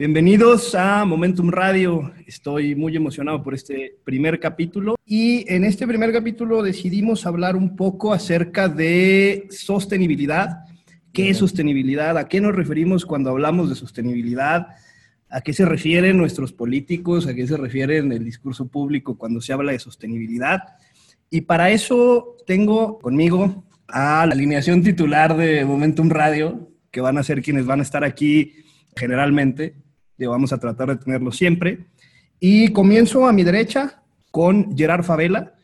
[0.00, 2.10] Bienvenidos a Momentum Radio.
[2.26, 7.76] Estoy muy emocionado por este primer capítulo y en este primer capítulo decidimos hablar un
[7.76, 10.64] poco acerca de sostenibilidad.
[11.12, 12.16] ¿Qué es sostenibilidad?
[12.16, 14.68] ¿A qué nos referimos cuando hablamos de sostenibilidad?
[15.28, 17.26] ¿A qué se refieren nuestros políticos?
[17.26, 20.62] ¿A qué se refiere en el discurso público cuando se habla de sostenibilidad?
[21.28, 27.22] Y para eso tengo conmigo a la alineación titular de Momentum Radio, que van a
[27.22, 28.54] ser quienes van a estar aquí
[28.96, 29.74] generalmente
[30.26, 31.86] vamos a tratar de tenerlo siempre.
[32.38, 35.54] Y comienzo a mi derecha con Gerard Favela.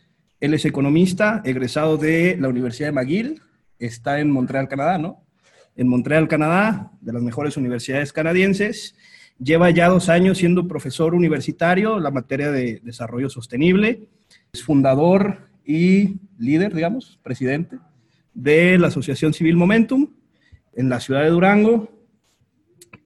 [0.41, 3.43] Él es economista, egresado de la Universidad de McGill.
[3.79, 5.25] Está en Montreal, Canadá, ¿no?
[5.77, 8.97] En Montreal, Canadá, de las mejores universidades canadienses.
[9.39, 14.09] Lleva ya dos años siendo profesor universitario la materia de desarrollo sostenible.
[14.53, 17.79] Es fundador y líder, digamos, presidente
[18.33, 20.09] de la Asociación Civil Momentum
[20.75, 21.91] en la ciudad de Durango,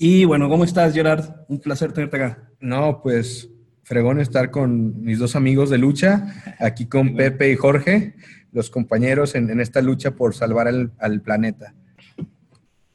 [0.02, 1.26] y bueno, ¿cómo estás, Gerard?
[1.46, 2.38] Un placer tenerte acá.
[2.58, 3.50] No, pues
[3.82, 8.14] fregón estar con mis dos amigos de lucha, aquí con Pepe y Jorge,
[8.50, 11.74] los compañeros en, esta lucha por salvar al, planeta.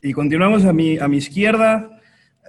[0.02, 2.02] Y continuamos a mi, a mi izquierda,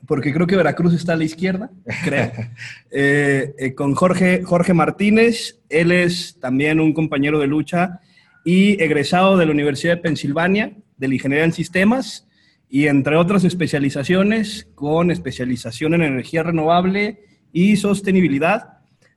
[0.06, 1.70] porque creo que Veracruz está a la izquierda,
[2.02, 2.32] creo,
[2.90, 5.60] eh, eh, con Jorge, Jorge Martínez.
[5.68, 8.00] Él es también un compañero de lucha
[8.42, 12.25] y egresado de la Universidad de Pensilvania, de la Ingeniería en Sistemas
[12.68, 17.20] y entre otras especializaciones con especialización en energía renovable
[17.52, 18.72] y sostenibilidad.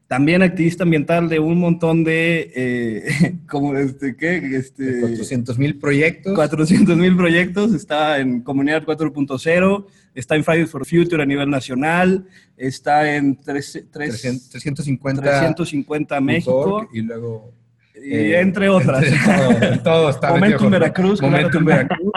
[0.07, 4.37] También activista ambiental de un montón de, eh, como este, ¿qué?
[4.55, 6.33] Este, 400 mil proyectos.
[6.33, 9.85] 400 mil proyectos, está en Comunidad 4.0,
[10.15, 12.25] está en Fridays for Future a nivel nacional,
[12.57, 16.89] está en 350, 350 México.
[16.91, 17.53] Y luego...
[18.01, 19.05] Y eh, entre otras.
[19.25, 21.21] Todo, todo está Momentum Veracruz.
[21.21, 22.11] Momentum Veracruz.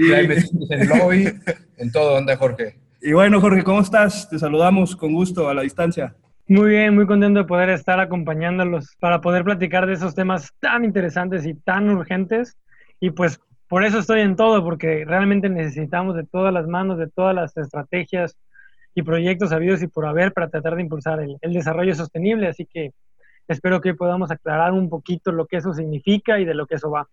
[0.00, 0.30] Y en
[0.80, 1.28] el lobby,
[1.76, 2.14] en todo.
[2.14, 2.78] ¿Dónde, Jorge?
[3.02, 4.30] Y bueno, Jorge, ¿cómo estás?
[4.30, 6.14] Te saludamos con gusto a la distancia.
[6.48, 10.86] Muy bien, muy contento de poder estar acompañándolos para poder platicar de esos temas tan
[10.86, 12.56] interesantes y tan urgentes.
[12.98, 17.08] Y pues por eso estoy en todo, porque realmente necesitamos de todas las manos, de
[17.08, 18.38] todas las estrategias
[18.94, 22.48] y proyectos habidos y por haber para tratar de impulsar el, el desarrollo sostenible.
[22.48, 22.92] Así que
[23.48, 26.90] espero que podamos aclarar un poquito lo que eso significa y de lo que eso
[26.90, 27.06] va.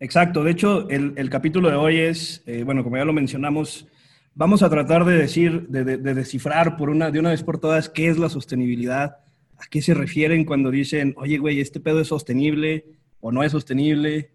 [0.00, 3.86] Exacto, de hecho, el, capítulo de hoy es, eh, bueno, como ya lo mencionamos,
[4.34, 8.08] vamos a tratar de decir, de, descifrar por una, de una vez por todas qué
[8.08, 9.18] es la sostenibilidad,
[9.58, 12.86] a qué se refieren cuando dicen, oye, güey, este pedo es sostenible
[13.20, 14.30] o no es sostenible.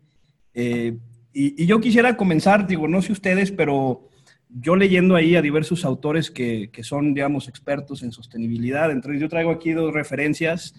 [0.54, 0.98] Eh,
[1.34, 4.08] y, yo quisiera comenzar, digo, no sé ustedes, pero
[4.48, 9.30] yo leyendo ahí a diversos autores que, que son, digamos, expertos en sostenibilidad, entonces yo
[9.30, 10.76] traigo aquí dos referencias,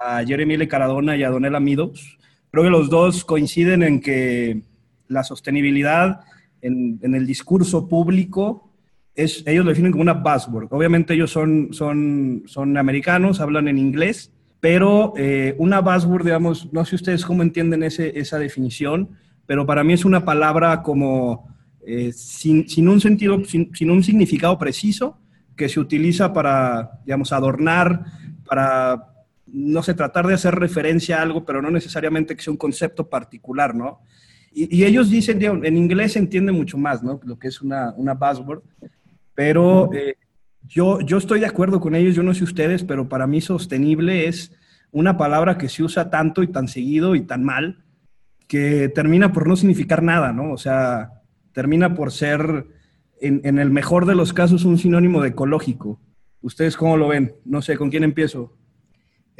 [0.00, 0.66] a Jeremy.
[0.66, 2.18] Caradona y a Donella Meadows.
[2.50, 4.62] Creo que los dos coinciden en que
[5.08, 6.20] la sostenibilidad
[6.62, 8.70] en, el discurso público,
[9.14, 10.68] es, ellos lo definen como una buzzword.
[10.70, 16.84] Obviamente ellos son, son, son americanos, hablan en inglés, pero eh, una buzzword, digamos, no
[16.84, 19.10] sé ustedes cómo entienden ese, esa definición,
[19.46, 21.48] pero para mí es una palabra como
[21.86, 25.18] eh, sin, sin, un sentido, sin, sin, un significado preciso,
[25.56, 28.04] que se utiliza para, digamos, adornar,
[28.46, 29.06] para
[29.52, 33.08] no sé, tratar de hacer referencia a algo, pero no necesariamente que sea un concepto
[33.08, 34.00] particular, ¿no?
[34.52, 37.20] Y, ellos dicen, en inglés se entiende mucho más, ¿no?
[37.24, 38.62] Lo que es una, una buzzword,
[39.34, 40.16] pero eh,
[40.66, 44.26] yo, yo estoy de acuerdo con ellos, yo no sé ustedes, pero para mí sostenible
[44.26, 44.52] es
[44.90, 47.84] una palabra que se usa tanto y tan seguido y tan mal
[48.48, 50.52] que termina por no significar nada, ¿no?
[50.52, 51.22] O sea,
[51.52, 52.66] termina por ser,
[53.20, 56.00] en, en el mejor de los casos, un sinónimo de ecológico.
[56.42, 57.36] ¿Ustedes cómo lo ven?
[57.44, 58.56] No sé, ¿con quién empiezo?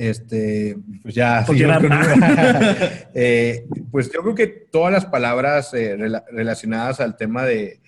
[0.00, 1.44] Este, pues ya,
[3.14, 5.94] eh, pues yo creo que todas las palabras eh,
[6.32, 7.80] relacionadas al tema de,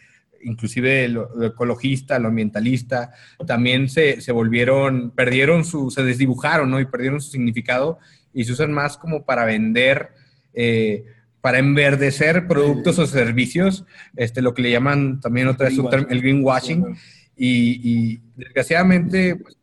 [0.42, 3.14] inclusive lo, ecologista, lo ambientalista,
[3.46, 6.80] también se, se, volvieron, perdieron su, se desdibujaron, ¿no?
[6.80, 7.98] Y perdieron su significado
[8.34, 10.10] y se usan más como para vender,
[10.52, 11.06] eh,
[11.40, 13.86] para enverdecer productos o servicios,
[14.16, 15.78] este, lo que le llaman también otra vez
[16.10, 16.94] el greenwashing.
[17.34, 19.56] Y, y desgraciadamente, pues,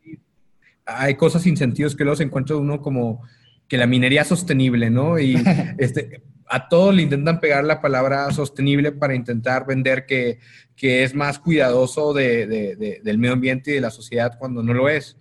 [0.96, 3.22] hay cosas sin sentidos que luego se encuentra uno como
[3.68, 5.18] que la minería sostenible, ¿no?
[5.18, 5.36] Y
[5.78, 10.40] este, a todos le intentan pegar la palabra sostenible para intentar vender que,
[10.74, 14.74] que es más cuidadoso de, de, del medio ambiente y de la sociedad cuando no
[14.74, 15.16] lo es.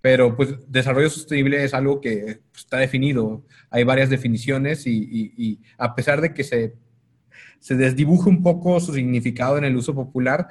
[0.00, 3.44] Pero pues desarrollo sostenible es algo que está definido.
[3.70, 6.74] Hay varias definiciones y, y, a pesar de que se,
[7.58, 10.48] se desdibuja un poco su significado en el uso popular,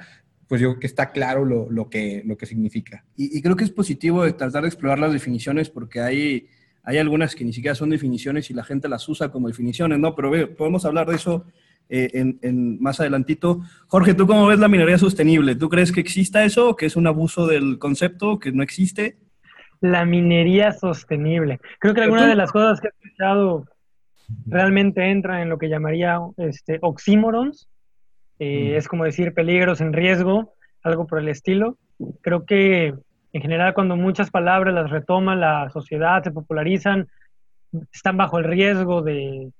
[0.52, 3.06] pues yo creo que está claro lo, lo que, lo que significa.
[3.16, 6.46] Y, creo que es positivo de tratar de explorar las definiciones porque hay,
[6.82, 10.14] hay algunas que ni siquiera son definiciones y la gente las usa como definiciones, ¿no?
[10.14, 11.46] Pero podemos hablar de eso
[11.88, 13.62] eh, en, más adelantito.
[13.86, 15.56] Jorge, ¿tú cómo ves la minería sostenible?
[15.56, 19.16] ¿Tú crees que exista eso o que es un abuso del concepto, que no existe?
[19.80, 21.60] La minería sostenible.
[21.78, 23.64] Creo que algunas de las cosas que he escuchado
[24.44, 27.70] realmente entran en lo que llamaría este, oxímorons.
[28.38, 31.78] Eh, es como decir peligros en riesgo, algo por el estilo.
[32.20, 32.94] Creo que
[33.32, 37.08] en general cuando muchas palabras las retoma la sociedad, se popularizan,
[37.92, 39.50] están bajo el riesgo de,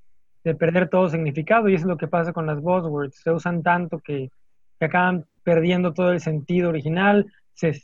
[0.45, 3.17] de perder todo significado y eso es lo que pasa con las buzzwords.
[3.23, 4.31] Se usan tanto que,
[4.81, 7.81] acaban perdiendo todo el sentido original, se,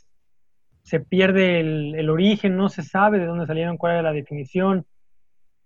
[0.83, 4.85] se pierde el, el, origen, no se sabe de dónde salieron, cuál era la definición.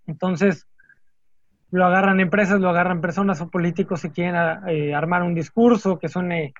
[0.05, 0.67] Entonces,
[1.73, 4.35] lo agarran empresas, lo agarran personas o políticos que quieren
[4.67, 6.53] eh, armar un discurso que suene,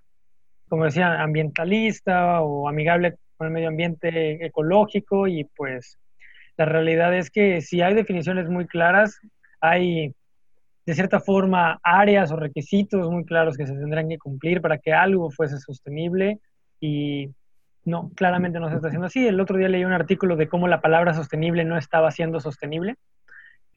[0.68, 6.00] como decían, ambientalista o amigable con el medio ambiente ecológico y pues
[6.57, 9.19] la realidad es que si hay definiciones muy claras,
[9.62, 10.15] hay
[10.83, 14.94] de cierta forma, áreas o requisitos muy claros que se tendrán que cumplir para que
[14.94, 16.39] algo fuese sostenible
[16.80, 17.30] y
[17.86, 19.27] no, claramente no se está haciendo así.
[19.27, 22.95] El otro día leí un artículo de cómo la palabra sostenible no estaba siendo sostenible.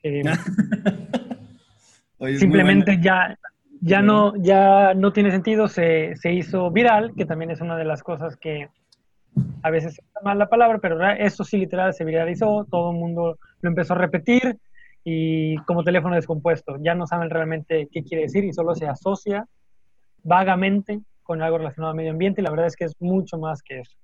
[0.03, 0.23] Eh,
[2.39, 3.39] simplemente ya,
[3.81, 7.85] ya, no, ya no tiene sentido, se, se, hizo viral, que también es una de
[7.85, 8.69] las cosas que
[9.63, 13.39] a veces se mal la palabra, pero eso sí literal se viralizó, todo el mundo
[13.61, 14.59] lo empezó a repetir,
[15.09, 16.79] y como teléfono descompuesto.
[16.83, 19.47] Ya no saben realmente qué quiere decir y solo se asocia
[20.25, 23.63] vagamente con algo relacionado al medio ambiente y la verdad es que es mucho más
[23.63, 23.97] que eso.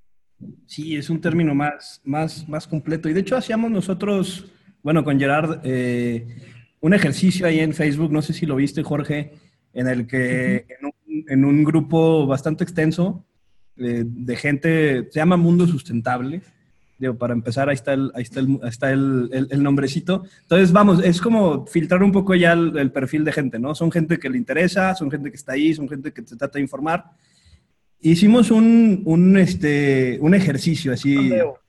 [0.64, 3.08] Sí, es un término más, más, más completo.
[3.08, 6.26] Y de hecho hacíamos nosotros, bueno, con Gerard, eh,
[6.80, 9.32] un ejercicio ahí en Facebook, no sé si lo viste, Jorge,
[9.72, 10.66] en el que
[11.28, 13.24] en, un, grupo bastante extenso
[13.76, 16.42] eh, de gente, se llama Mundo Sustentable,
[17.18, 20.24] para empezar, ahí está el, ahí está el, está el, el, nombrecito.
[20.42, 23.74] Entonces, vamos, es como filtrar un poco ya el, perfil de gente, ¿no?
[23.74, 26.58] Son gente que le interesa, son gente que está ahí, son gente que se trata
[26.58, 27.04] de informar.
[28.00, 31.14] Hicimos un, un, este, un ejercicio así.
[31.14, 31.61] Sondeo.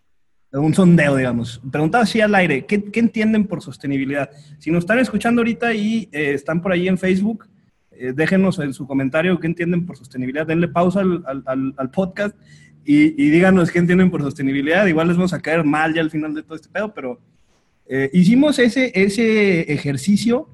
[0.54, 1.60] Un sondeo, digamos.
[1.72, 4.30] Preguntaba así al aire, ¿qué, ¿qué, entienden por sostenibilidad?
[4.60, 7.48] Si nos están escuchando ahorita y eh, están por ahí en Facebook,
[7.92, 10.46] eh, déjenos en su comentario qué entienden por sostenibilidad.
[10.46, 12.36] Denle pausa al, al, al podcast
[12.86, 14.86] y, díganos qué entienden por sostenibilidad.
[14.88, 17.20] Igual les vamos a caer mal ya al final de todo este pedo, pero
[17.88, 20.50] eh, hicimos ese, ese ejercicio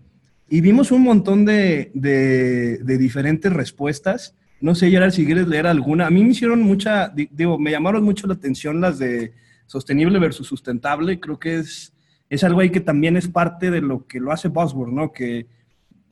[0.49, 4.35] y vimos un montón de, de, diferentes respuestas.
[4.61, 6.07] No sé, Gerard, si quieres leer alguna.
[6.07, 9.33] A mí me hicieron mucha, digo, me llamaron mucho la atención las de
[9.69, 11.19] sostenible versus sustentable.
[11.19, 11.93] Creo que es,
[12.27, 15.11] es algo ahí que también es parte de lo que lo hace Buzzword, ¿no?
[15.11, 15.45] Que,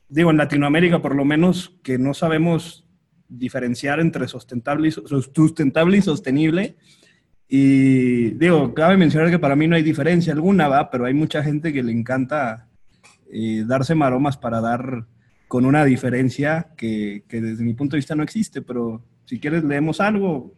[0.08, 2.86] digo, en Latinoamérica por lo menos, que no sabemos
[3.28, 6.76] diferenciar entre sustentable y, sustentable y sostenible.
[7.48, 10.88] Y digo, cabe mencionar que para mí no hay diferencia alguna, ¿va?
[10.88, 12.68] Pero hay mucha gente que le encanta
[13.32, 15.06] eh, darse maromas para dar
[15.48, 19.64] con una diferencia que, que, desde mi punto de vista no existe, pero si quieres
[19.64, 20.54] leemos algo.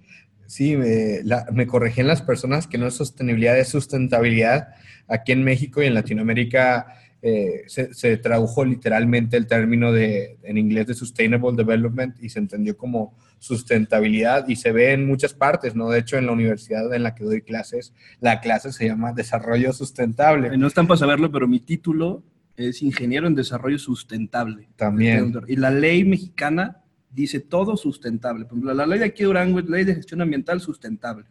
[0.51, 1.21] Sí, me,
[1.53, 4.71] me corregían las personas que no es sostenibilidad, es sustentabilidad.
[5.07, 6.93] Aquí en México y en Latinoamérica
[7.23, 12.77] eh, se, tradujo literalmente el término de, en inglés de Sustainable Development y se entendió
[12.77, 15.89] como sustentabilidad y se ve en muchas partes, ¿no?
[15.89, 19.73] De hecho, en la universidad en la que doy clases, la clase se llama Desarrollo
[19.73, 20.59] Sustentable.
[20.59, 22.25] No están para saberlo, pero mi título
[22.57, 24.69] es Ingeniero en Desarrollo Sustentable.
[24.75, 25.33] También.
[25.47, 28.45] Y la ley mexicana dice todo sustentable.
[28.45, 31.27] Por ejemplo, la ley de aquí de Durango es Ley de Gestión Ambiental Sustentable.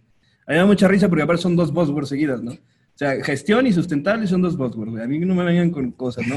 [0.45, 2.51] A mí me da mucha risa porque aparte son dos buzzwords seguidas, ¿no?
[2.51, 6.27] O sea, gestión y sustentable son dos buzzwords, A mí no me vengan con cosas,
[6.27, 6.35] ¿no?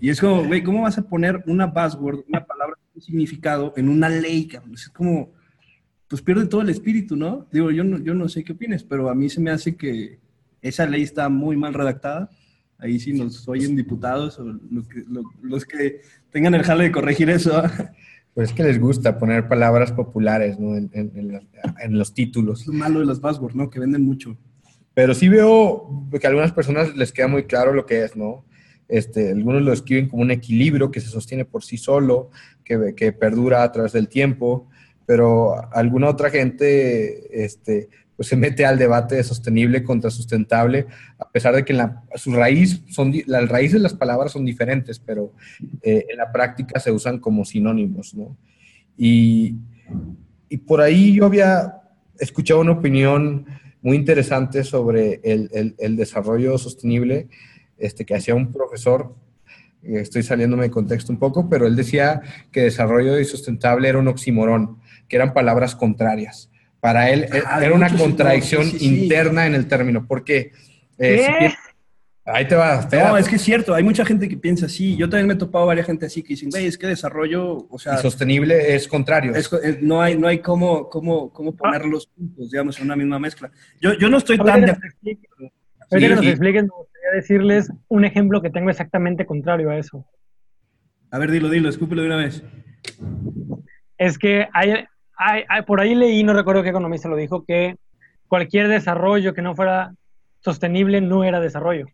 [0.00, 3.88] Y es como, güey, ¿cómo vas a poner una buzzword, una palabra con significado en
[3.88, 4.48] una ley?
[4.72, 5.32] Es como,
[6.06, 7.48] pues pierde todo el espíritu, ¿no?
[7.50, 10.20] Digo, yo no, yo no sé qué opinas, pero a mí se me hace que
[10.62, 12.30] esa ley está muy mal redactada.
[12.78, 14.44] Ahí sí nos oyen diputados o
[15.42, 17.62] los que, tengan el jale de corregir eso.
[18.34, 20.76] Pues es que les gusta poner palabras populares, ¿no?
[20.76, 22.62] En, en los títulos.
[22.62, 23.70] Es lo malo de las buzzwords, ¿no?
[23.70, 24.36] Que venden mucho.
[24.94, 28.44] Pero sí veo que a algunas personas les queda muy claro lo que es, ¿no?
[28.88, 32.30] Este, algunos lo escriben como un equilibrio que se sostiene por sí solo,
[32.64, 34.68] que, que perdura a través del tiempo,
[35.06, 40.86] pero alguna otra gente este, pues se mete al debate de sostenible contra sustentable,
[41.18, 44.98] a pesar de que la, su raíz son, las raíces de las palabras son diferentes,
[44.98, 45.32] pero
[45.82, 48.36] eh, en la práctica se usan como sinónimos, ¿no?
[48.96, 49.56] Y,
[50.48, 51.80] y por ahí yo había
[52.18, 53.46] escuchado una opinión
[53.82, 57.28] muy interesante sobre el, el, desarrollo sostenible
[57.76, 59.14] este, que hacía un profesor.
[59.82, 63.98] Eh, estoy saliéndome de contexto un poco, pero él decía que desarrollo y sustentable era
[63.98, 66.50] un oxímoron, que eran palabras contrarias.
[66.84, 70.52] Para él eh, ah, era una contradicción interna en el término, porque
[70.98, 71.50] eh,
[72.26, 72.86] Ahí te va.
[72.92, 74.94] No, es que es cierto, hay mucha gente que piensa así.
[74.94, 77.78] Yo también me he topado varias gente así que dicen, güey, es que desarrollo, o
[77.78, 77.96] sea...
[77.96, 79.32] sostenible es contrario.
[79.80, 83.50] no hay, no hay cómo, cómo, cómo poner los puntos, digamos, en una misma mezcla.
[83.80, 84.60] Yo, yo no estoy tan...
[84.60, 84.76] De...
[85.90, 90.06] que nos expliquen, me gustaría decirles un ejemplo que tengo exactamente contrario a eso.
[91.10, 92.42] A ver, dilo, dilo, escúpelo de una vez.
[93.96, 97.76] Es que hay, hay, por ahí leí, no recuerdo qué economista lo dijo, que
[98.28, 99.94] cualquier desarrollo que no fuera
[100.40, 101.86] sostenible no era desarrollo.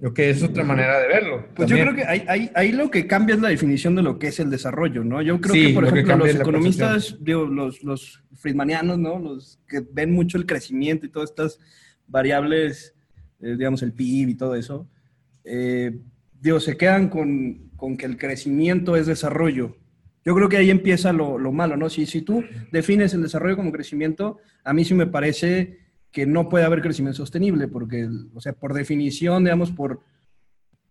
[0.00, 1.46] Lo que es otra manera de verlo.
[1.54, 4.28] Pues yo creo que ahí, ahí, lo que cambia es la definición de lo que
[4.28, 5.20] es el desarrollo, ¿no?
[5.20, 9.18] Yo creo que, por ejemplo, los economistas, digo, los, los friedmanianos, ¿no?
[9.18, 11.58] Los que ven mucho el crecimiento y todas estas
[12.06, 12.94] variables,
[13.40, 14.88] eh, digamos, el PIB y todo eso,
[15.44, 15.98] eh,
[16.40, 19.76] digo, se quedan con, con, que el crecimiento es desarrollo.
[20.24, 21.88] Yo creo que ahí empieza lo, lo malo, ¿no?
[21.88, 25.78] Si, si tú defines el desarrollo como crecimiento, a mí sí me parece
[26.12, 30.00] que no puede haber crecimiento sostenible, porque, o sea, por definición, digamos, por,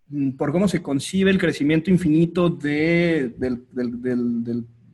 [0.07, 3.35] mm, por cómo se concibe el crecimiento infinito de,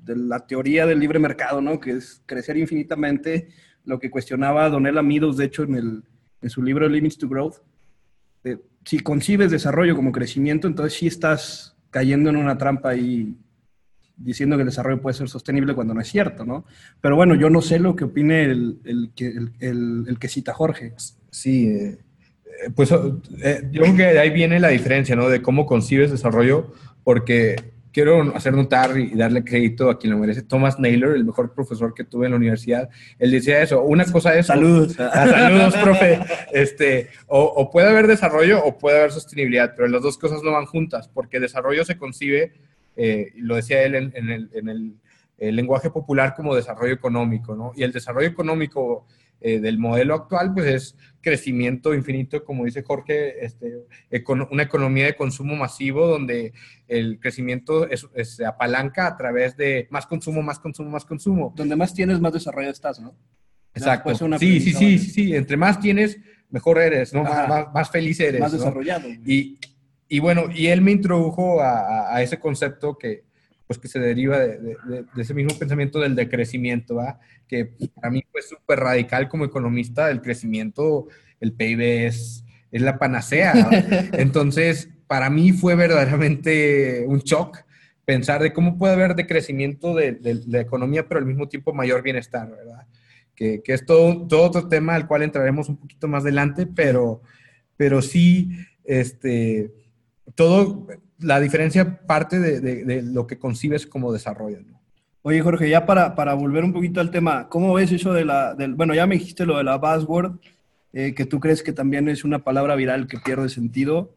[0.07, 1.79] la teoría del libre mercado, ¿no?
[1.79, 3.49] Que es crecer infinitamente,
[3.85, 6.03] lo que cuestionaba Donella Meadows, de hecho, en, el,
[6.41, 7.57] en su libro Limits to Growth.
[8.43, 13.35] Eh, si concibes desarrollo como crecimiento, entonces sí estás cayendo en una trampa y
[14.17, 16.65] diciendo que el desarrollo puede ser sostenible cuando no es cierto, ¿no?
[17.01, 19.11] Pero bueno, yo no sé lo que opine el, el,
[19.59, 20.93] el, el que cita Jorge.
[21.29, 21.97] Sí, eh,
[22.75, 25.29] pues eh, yo creo que de ahí viene la diferencia, ¿no?
[25.29, 27.55] De cómo concibes desarrollo, porque
[27.91, 30.41] quiero hacer notar y darle crédito a quien lo merece.
[30.41, 33.83] Thomas Naylor, el mejor profesor que tuve en la universidad, él decía eso.
[33.83, 34.47] Una cosa es...
[34.47, 34.95] Saludos.
[34.99, 36.19] Ah, saludos, profe.
[36.51, 40.51] Este, o, o, puede haber desarrollo o puede haber sostenibilidad, pero las dos cosas no
[40.51, 42.53] van juntas, porque desarrollo se concibe
[42.95, 44.29] eh, lo decía él en,
[44.69, 44.95] el,
[45.37, 47.73] lenguaje popular como desarrollo económico, ¿no?
[47.75, 49.05] Y el desarrollo económico
[49.41, 53.85] eh, del modelo actual, pues es crecimiento infinito, como dice Jorge, este,
[54.49, 56.53] una economía de consumo masivo donde
[56.87, 57.87] el crecimiento
[58.23, 61.53] se apalanca a través de más consumo, más consumo, más consumo.
[61.55, 63.15] Donde más tienes, más desarrollado estás, ¿no?
[63.75, 64.15] Exacto.
[64.39, 65.35] Sí, sí, sí, sí, sí.
[65.35, 66.17] Entre más tienes,
[66.49, 67.23] mejor eres, ¿no?
[67.23, 68.39] Más, feliz eres.
[68.39, 69.09] Más desarrollado.
[69.09, 69.59] Y,
[70.07, 73.23] y bueno, y él me introdujo a, ese concepto que,
[73.67, 74.77] pues, que se deriva de,
[75.17, 77.19] ese mismo pensamiento del decrecimiento, ¿va?
[77.47, 81.07] que para mí fue súper radical como economista, el crecimiento,
[81.39, 83.53] el PIB es, es la panacea.
[84.13, 87.59] Entonces, para mí fue verdaderamente un shock
[88.05, 92.03] pensar de cómo puede haber decrecimiento de, de, la economía, pero al mismo tiempo mayor
[92.03, 92.85] bienestar, ¿verdad?
[93.33, 97.21] Que, que es todo, todo, otro tema al cual entraremos un poquito más adelante, pero,
[97.75, 98.51] pero sí,
[98.83, 99.71] este,
[100.33, 100.87] todo,
[101.19, 104.59] la diferencia parte de, lo que concibes como desarrollo.
[105.21, 108.53] Oye, Jorge, ya para, para, volver un poquito al tema, ¿cómo ves eso de la,
[108.53, 110.39] del, bueno, ya me dijiste lo de la buzzword,
[110.97, 114.15] eh, que tú crees que también es una palabra viral que pierde sentido.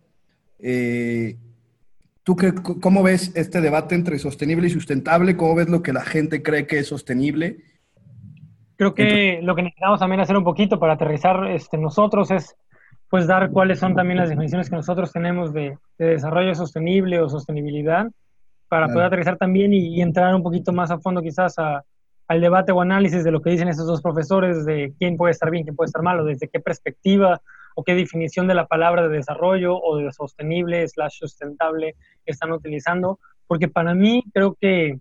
[0.61, 1.37] Eh,
[2.23, 5.37] ¿Tú qué, cómo ves este debate entre sostenible y sustentable?
[5.37, 7.65] ¿Cómo ves lo que la gente cree que es sostenible?
[8.77, 12.55] Creo que lo que necesitamos también hacer un poquito para aterrizar este, nosotros es
[13.11, 18.07] pues dar cuáles son también las definiciones que nosotros tenemos de, desarrollo sostenible o sostenibilidad
[18.69, 22.81] para poder aterrizar también y, entrar un poquito más a fondo quizás al debate o
[22.81, 25.87] análisis de lo que dicen esos dos profesores de quién puede estar bien, quién puede
[25.87, 27.41] estar mal, o desde qué perspectiva
[27.75, 31.95] o qué definición de la palabra de desarrollo o de sostenible slash sustentable
[32.27, 34.99] están utilizando, porque para mí creo que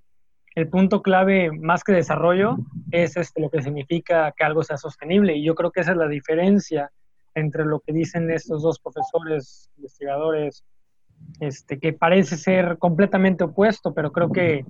[0.56, 2.58] el punto clave más que desarrollo
[2.92, 5.98] es este, lo que significa que algo sea sostenible y yo creo que esa es
[5.98, 6.92] la diferencia
[7.38, 10.64] entre lo que dicen estos dos profesores, investigadores,
[11.40, 14.66] este, que parece ser completamente opuesto, pero creo que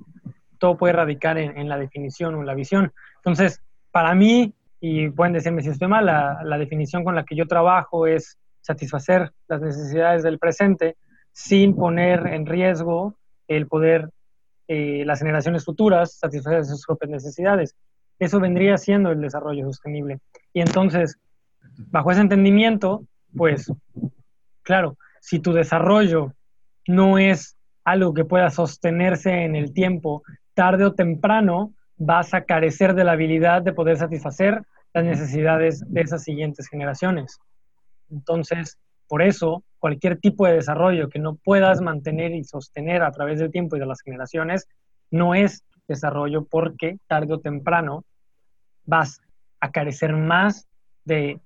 [0.60, 2.92] todo puede radicar en, la definición o en la visión.
[3.18, 7.48] Entonces, para mí, y pueden decirme si estoy mal, la, definición con la que yo
[7.48, 10.98] trabajo es satisfacer las necesidades del presente
[11.32, 13.16] sin poner en riesgo
[13.48, 14.10] el poder,
[14.68, 17.76] eh, las generaciones futuras, satisfacer sus propias necesidades.
[18.20, 20.20] Eso vendría siendo el desarrollo sostenible.
[20.52, 21.18] Y entonces,
[21.78, 23.04] bajo ese entendimiento,
[23.36, 23.72] pues,
[24.64, 26.34] claro, si tu desarrollo
[26.88, 32.94] no es algo que pueda sostenerse en el tiempo, tarde o temprano vas a carecer
[32.94, 37.40] de la habilidad de poder satisfacer las necesidades de esas siguientes generaciones.
[38.10, 43.40] Entonces, por eso, cualquier tipo de desarrollo que no puedas mantener y sostener a través
[43.40, 44.68] del tiempo y de las generaciones,
[45.12, 48.04] no es desarrollo porque tarde o temprano
[48.86, 49.22] vas
[49.60, 50.68] a carecer más
[51.06, 51.40] de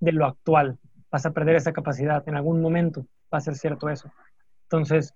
[0.00, 0.78] de lo actual.
[1.10, 2.26] Vas a perder esa capacidad.
[2.28, 4.10] En algún momento va a ser cierto eso.
[4.64, 5.14] Entonces,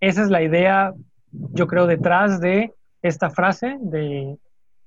[0.00, 0.94] esa es la idea,
[1.30, 2.72] yo creo, detrás de
[3.02, 4.36] esta frase de,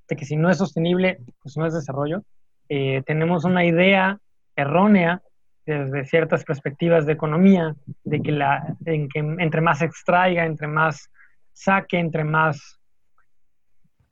[0.08, 2.24] que si no es sostenible, pues no es desarrollo.
[2.70, 4.20] Eh, tenemos una idea
[4.56, 5.22] errónea
[5.66, 11.10] desde ciertas perspectivas de economía, de que, la, en que entre más extraiga, entre más
[11.54, 12.80] saque, entre más,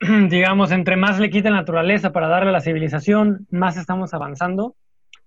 [0.00, 4.76] digamos, entre más le quite naturaleza para darle a la civilización, más estamos avanzando.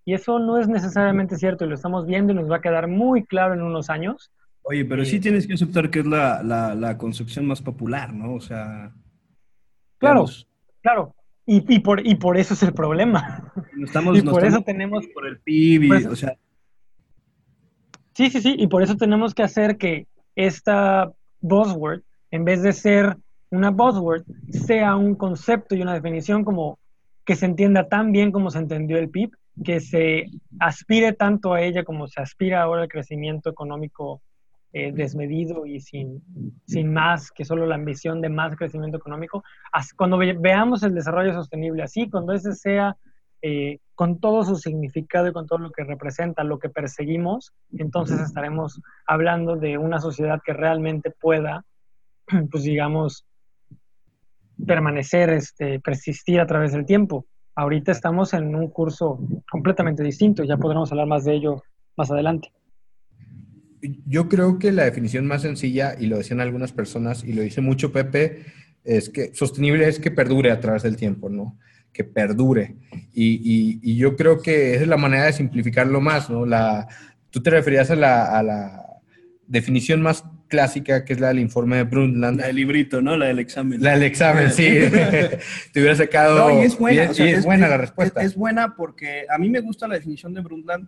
[0.05, 2.87] Y eso no es necesariamente cierto y lo estamos viendo y nos va a quedar
[2.87, 4.31] muy claro en unos años.
[4.61, 8.35] Oye, pero sí tienes que aceptar que es la, la, concepción más popular, ¿no?
[8.35, 8.93] O sea...
[9.97, 10.25] Claro,
[10.81, 11.15] claro.
[11.45, 13.51] Y, y, por, y por eso es el problema.
[13.83, 15.05] Estamos, y por eso tenemos...
[15.13, 16.35] Por el PIB, o sea...
[18.13, 18.55] Sí, sí, sí.
[18.57, 23.17] Y por eso tenemos que hacer que esta buzzword, en vez de ser
[23.49, 26.79] una buzzword, sea un concepto y una definición como
[27.25, 29.31] que se entienda tan bien como se entendió el PIB,
[29.63, 30.25] que se
[30.59, 34.21] aspire tanto a ella como se aspira ahora al crecimiento económico
[34.73, 36.21] eh, desmedido y sin,
[36.67, 39.43] sin más que solo la ambición de más crecimiento económico.
[39.95, 42.97] Cuando veamos el desarrollo sostenible así, cuando ese sea
[43.41, 48.19] eh, con todo su significado y con todo lo que representa, lo que perseguimos, entonces
[48.19, 51.63] estaremos hablando de una sociedad que realmente pueda,
[52.51, 53.25] pues digamos,
[54.65, 57.25] permanecer, este, persistir a través del tiempo.
[57.55, 59.19] Ahorita estamos en un curso
[59.49, 61.63] completamente distinto, ya podremos hablar más de ello
[61.95, 62.51] más adelante.
[64.05, 67.61] Yo creo que la definición más sencilla, y lo decían algunas personas, y lo dice
[67.61, 68.45] mucho Pepe,
[68.83, 71.57] es que sostenible es que perdure a través del tiempo, ¿no?
[71.93, 72.75] Que perdure.
[73.13, 76.45] Y, yo creo que esa es la manera de simplificarlo más, ¿no?
[76.45, 76.87] La,
[77.29, 78.85] tú te referías a la, a la
[79.47, 82.39] definición más clásica, que es la del informe de Brundtland.
[82.39, 83.17] La del librito, ¿no?
[83.17, 83.81] La del examen.
[83.81, 84.63] La del examen, sí.
[85.73, 86.49] Te hubiera sacado.
[86.49, 87.03] No, y es buena.
[87.03, 88.21] es, buena la respuesta.
[88.21, 90.87] Es, buena porque a mí me gusta la definición de Brundtland,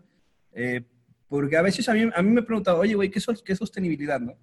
[0.54, 0.82] eh,
[1.28, 4.20] porque a veces a mí, a mí me preguntado, oye, güey, ¿qué, ¿qué es sostenibilidad,
[4.20, 4.36] no?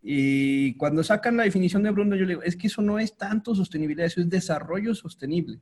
[0.00, 3.16] Y cuando sacan la definición de Brundtland, yo le digo, es que eso no es
[3.16, 5.60] tanto sostenibilidad, eso es desarrollo sostenible.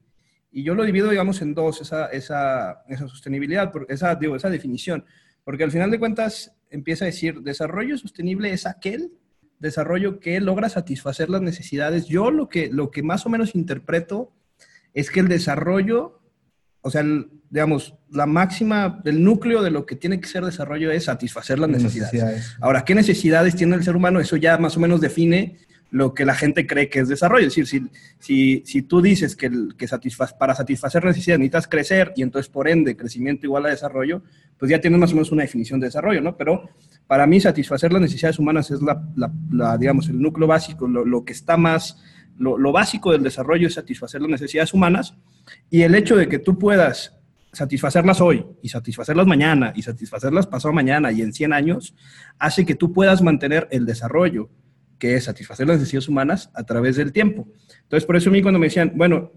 [0.52, 5.04] Y yo lo divido, digamos, en dos, esa, esa, esa sostenibilidad, esa, digo, esa definición.
[5.44, 9.12] Porque al final de cuentas empieza a decir, desarrollo sostenible es aquel
[9.58, 12.06] desarrollo que logra satisfacer las necesidades.
[12.06, 14.32] Yo lo que, lo que más o menos interpreto
[14.94, 16.20] es que el desarrollo,
[16.80, 17.04] o sea,
[17.50, 21.68] digamos, la máxima, el núcleo de lo que tiene que ser desarrollo es satisfacer las
[21.68, 22.56] necesidades.
[22.60, 24.20] Ahora, ¿qué necesidades tiene el ser humano?
[24.20, 25.58] Eso ya más o menos define
[25.90, 27.46] lo que la gente cree que es desarrollo.
[27.48, 29.88] Es decir, si, si, tú dices que, que
[30.38, 34.22] para satisfacer necesidades necesitas crecer y entonces por ende crecimiento igual a desarrollo,
[34.58, 36.36] pues ya tienes más o menos una definición de desarrollo, ¿no?
[36.36, 36.70] Pero
[37.06, 39.02] para mí satisfacer las necesidades humanas es la,
[39.50, 42.00] la, digamos, el núcleo básico, lo, lo que está más,
[42.38, 45.16] lo, lo, básico del desarrollo es satisfacer las necesidades humanas
[45.70, 47.16] y el hecho de que tú puedas
[47.52, 51.96] satisfacerlas hoy y satisfacerlas mañana y satisfacerlas pasado mañana y en 100 años
[52.38, 54.50] hace que tú puedas mantener el desarrollo
[55.00, 57.48] que es satisfacer las necesidades humanas a través del tiempo.
[57.82, 59.32] Entonces, por eso a mí cuando me decían, bueno,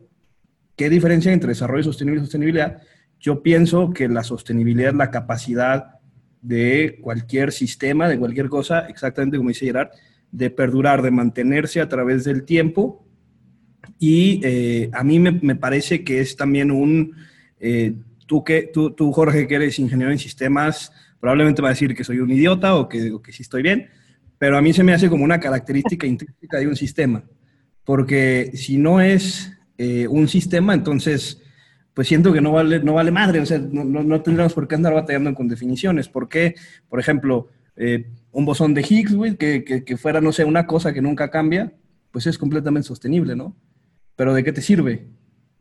[0.75, 2.83] ¿qué diferencia entre desarrollo sostenible y sostenibilidad?
[3.19, 5.99] Yo pienso que la sostenibilidad es la capacidad
[6.41, 9.89] de cualquier sistema, de cualquier cosa, exactamente como dice Gerard,
[10.31, 13.07] de perdurar, de mantenerse a través del tiempo.
[13.97, 17.15] Y eh, a mí me, parece que es también un,
[17.59, 17.93] eh,
[18.27, 22.19] tú, que, tú, Jorge, que eres ingeniero en sistemas, probablemente va a decir que soy
[22.19, 23.87] un idiota o que, o que sí estoy bien,
[24.43, 27.23] pero a mí se me hace como una característica intrínseca de un sistema,
[27.85, 31.41] porque si no es eh, un sistema, entonces,
[31.93, 34.75] pues siento que no vale, no vale madre, o sea, no, no, tendríamos por qué
[34.75, 36.09] andar batallando con definiciones.
[36.09, 36.55] ¿Por qué?
[36.89, 40.91] Por ejemplo, eh, un bosón de Higgs, que, que, que, fuera, no sé, una cosa
[40.91, 41.71] que nunca cambia,
[42.11, 43.55] pues es completamente sostenible, ¿no?
[44.17, 45.07] Pero ¿de qué te sirve,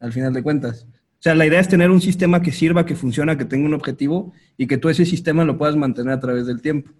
[0.00, 0.88] al final de cuentas?
[0.90, 3.74] O sea, la idea es tener un sistema que sirva, que funciona, que tenga un
[3.74, 6.90] objetivo y que tú ese sistema lo puedas mantener a través del tiempo.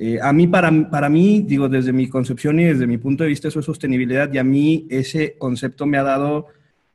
[0.00, 3.30] Eh, a mí, para, para mí, digo, desde mi concepción y desde mi punto de
[3.30, 6.46] vista, eso es sostenibilidad y a mí ese concepto me ha dado,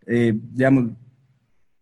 [0.07, 0.91] eh, digamos,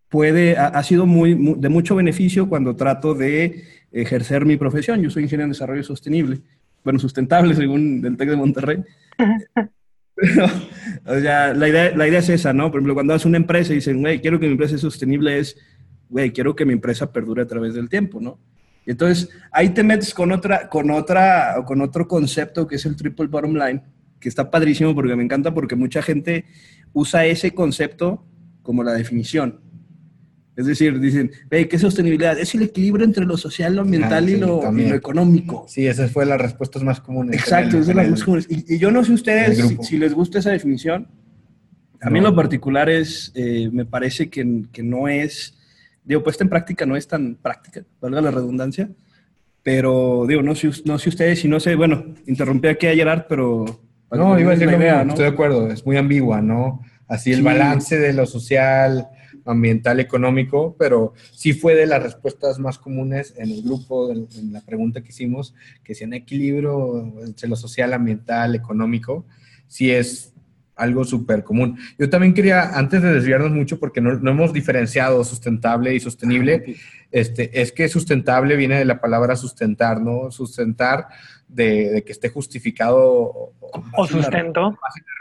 [0.08, 5.00] puede, ha, sido muy, de mucho beneficio cuando trato de ejercer mi profesión.
[5.00, 6.40] Yo soy ingeniero en desarrollo sostenible,
[6.82, 8.84] bueno, sustentable según el TEC de Monterrey.
[10.14, 10.44] Pero,
[11.06, 12.70] o sea, la idea, la idea es esa, ¿no?
[12.70, 15.38] Por ejemplo, cuando haces una empresa y dicen, güey, quiero que mi empresa sea sostenible,
[15.38, 15.56] es,
[16.10, 18.38] güey, quiero que mi empresa perdure a través del tiempo, ¿no?
[18.86, 22.96] Y entonces ahí te metes con otra, con otra, con otro concepto que es el
[22.96, 23.82] triple bottom line,
[24.18, 26.44] que está padrísimo porque me encanta porque mucha gente
[26.92, 28.24] usa ese concepto
[28.62, 29.60] como la definición.
[30.54, 32.38] Es decir, dicen, ¿qué es sostenibilidad?
[32.38, 35.64] Es el equilibrio entre lo social, lo ambiental ah, y, lo, económico.
[35.66, 37.40] Sí, esa fue la respuesta más comunes.
[37.40, 38.44] Exacto, esa es la más común.
[38.48, 41.08] Y, yo no sé ustedes si, les gusta esa definición.
[42.02, 45.56] A mí en lo particular es, eh, me parece que, que no es
[46.04, 48.90] Digo, puesta en práctica no es tan práctica, valga la redundancia,
[49.62, 53.26] pero digo, no sé, no sé ustedes, si no sé, bueno, interrumpí aquí a Gerard,
[53.28, 53.64] pero...
[54.10, 55.10] No, iba a decir la idea, ¿no?
[55.10, 56.82] Estoy de acuerdo, es muy ambigua, ¿no?
[57.08, 59.08] Así el balance de lo social
[59.44, 64.60] ambiental, económico, pero sí fue de las respuestas más comunes en el grupo, en, la
[64.60, 69.26] pregunta que hicimos, que si un equilibrio entre lo social, ambiental, económico,
[69.66, 70.31] sí es
[70.82, 71.78] algo súper común.
[71.98, 76.76] Yo también quería, antes de desviarnos mucho, porque no, no, hemos diferenciado sustentable y sostenible,
[77.10, 80.30] este, es que sustentable viene de la palabra sustentar, ¿no?
[80.30, 81.08] Sustentar
[81.48, 83.52] de, que esté justificado.
[83.96, 84.76] O sustento.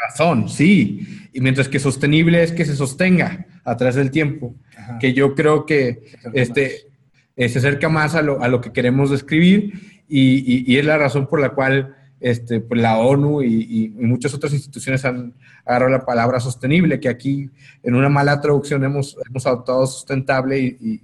[0.07, 1.29] razón, sí.
[1.33, 4.55] Y mientras que sostenible es que se sostenga a través del tiempo,
[4.99, 6.87] que yo creo que este,
[7.35, 10.97] eh, se acerca más a lo, a lo que queremos describir y, y, es la
[10.97, 15.33] razón por la cual este, pues la ONU y, y, muchas otras instituciones han
[15.65, 17.49] agarrado la palabra sostenible, que aquí
[17.81, 21.01] en una mala traducción hemos, hemos adoptado sustentable y,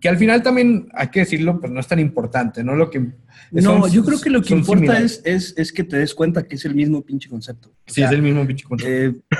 [0.00, 2.76] que al final también, hay que decirlo, pues no es tan importante, ¿no?
[2.76, 3.10] Lo que
[3.50, 6.64] no, yo creo que lo que importa es, es, que te des cuenta que es
[6.64, 7.72] el mismo pinche concepto.
[7.86, 8.88] sí, es el mismo pinche concepto.
[8.88, 9.38] Eh,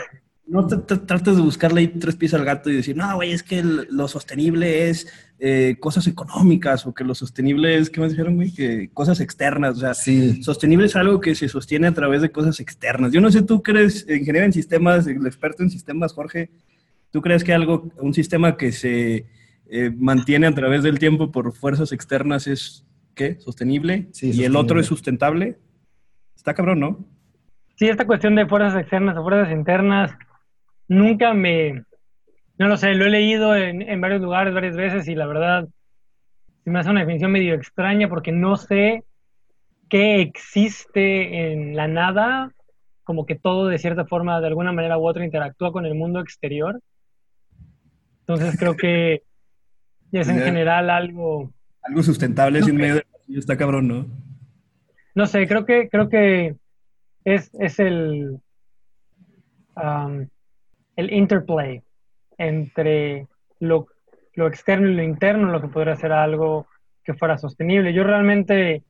[0.51, 3.45] no te, trates de buscarle ahí tres pies al gato y decir, no, güey, es
[3.45, 5.07] que lo sostenible es
[5.39, 8.53] eh, cosas económicas o que lo sostenible es, ¿qué me dijeron, güey?
[8.53, 9.77] Que cosas externas.
[9.77, 10.43] O sea, sí.
[10.43, 13.13] sostenible es algo que se sostiene a través de cosas externas.
[13.13, 16.51] Yo no sé, tú crees, ingeniero en sistemas, el experto en sistemas, Jorge,
[17.13, 19.27] ¿tú crees que algo, un sistema que se
[19.71, 22.85] eh, mantiene a través del tiempo por fuerzas externas es
[23.15, 23.39] ¿qué?
[23.39, 24.09] Sostenible.
[24.21, 25.59] y el otro es sustentable.
[26.35, 27.05] Está cabrón, ¿no?
[27.77, 30.13] Sí, esta cuestión de fuerzas externas o fuerzas internas,
[30.91, 31.85] nunca me,
[32.59, 35.69] no lo sé, lo he leído en, varios lugares varias veces y la verdad
[36.65, 39.05] se me hace una definición medio extraña porque no sé
[39.89, 42.53] qué existe en la nada,
[43.05, 46.21] como que todo de cierta forma, de alguna manera u otra, interactúa con el mundo
[46.21, 46.81] exterior.
[48.21, 49.23] Entonces creo que
[50.13, 53.05] es en general algo algo sustentable sin medio de
[53.39, 54.07] está cabrón, ¿no?
[55.15, 56.57] No sé, creo que, creo que
[57.25, 58.41] es, el,
[59.77, 60.27] um,
[61.01, 61.83] el interplay
[62.39, 63.27] entre
[63.59, 63.87] lo,
[64.35, 66.67] externo y lo interno, lo que podría ser algo
[67.05, 67.93] que fuera sostenible.
[67.93, 68.83] Yo realmente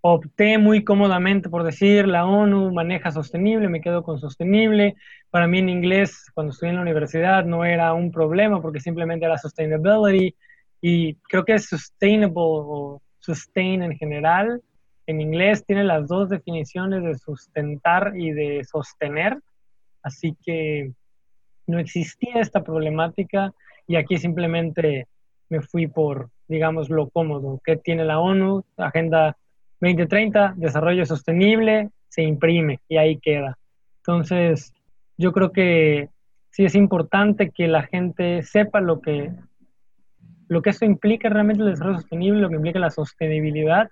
[0.00, 4.96] opté muy cómodamente por decir la ONU maneja sostenible, me quedo con sostenible.
[5.30, 9.26] Para mí en inglés, cuando estudié en la universidad, no era un problema porque simplemente
[9.26, 10.34] era sustainability.
[10.80, 14.60] Y creo que es sustainable o sustain en general,
[15.06, 19.38] en inglés tiene las dos definiciones de sustentar y de sostener,
[20.02, 20.92] así que
[21.66, 23.52] no existía esta problemática
[23.86, 25.06] y aquí simplemente
[25.48, 27.60] me fui por, digamos, lo cómodo.
[27.64, 28.64] ¿Qué tiene la ONU?
[28.76, 29.36] Agenda
[29.80, 33.58] 2030, desarrollo sostenible, se imprime y ahí queda.
[33.98, 34.72] Entonces,
[35.16, 36.08] yo creo que
[36.50, 39.30] sí es importante que la gente sepa lo que
[40.48, 43.88] lo que eso implica realmente el desarrollo sostenible, lo que implica la sostenibilidad.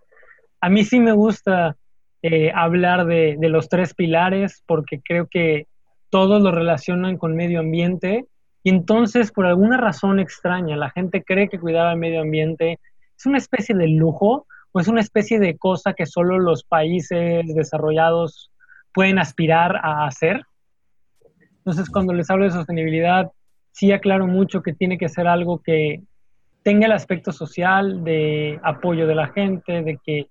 [0.61, 1.77] A mí sí me gusta
[2.23, 5.67] eh, hablar de, los tres pilares porque creo que
[6.11, 8.27] todos lo relacionan con medio ambiente
[8.63, 12.79] y entonces por alguna razón extraña la gente cree que cuidar el medio ambiente
[13.17, 17.47] es una especie de lujo o es una especie de cosa que solo los países
[17.55, 18.51] desarrollados
[18.93, 20.43] pueden aspirar a hacer.
[21.59, 23.31] Entonces cuando les hablo de sostenibilidad,
[23.73, 26.03] sí aclaro mucho que tiene que ser algo que
[26.63, 30.29] tenga el aspecto social de apoyo de la gente, de que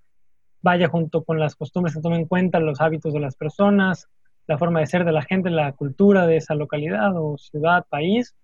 [0.61, 4.07] vaya junto con las costumbres, que tome en cuenta los hábitos de las personas,
[4.49, 8.35] la forma de ser de la gente, la cultura de esa localidad o ciudad, país.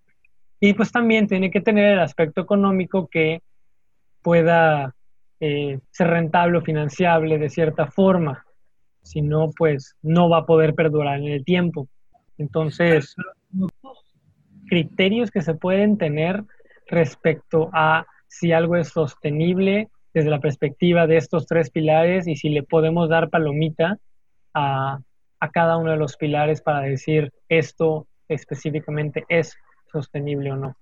[0.60, 3.42] Y pues también tiene que tener el aspecto económico que
[4.22, 4.94] pueda
[5.40, 8.46] eh, ser rentable o financiable de cierta forma.
[9.02, 11.88] Si no, pues no va a poder perdurar en el tiempo.
[12.38, 13.16] Entonces,
[14.68, 16.44] criterios que se pueden tener
[16.86, 22.48] respecto a si algo es sostenible desde la perspectiva de estos tres pilares y si
[22.50, 23.98] le podemos dar palomita
[24.54, 25.00] a,
[25.52, 29.56] cada uno de los pilares para decir esto específicamente es
[29.92, 30.76] sostenible o no.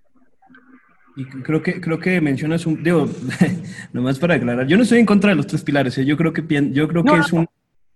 [1.17, 3.09] Y creo que, creo que mencionas un, digo,
[3.93, 6.05] nomás para aclarar, yo no estoy en contra de los tres pilares, ¿eh?
[6.05, 7.47] yo creo que, yo creo que es, un,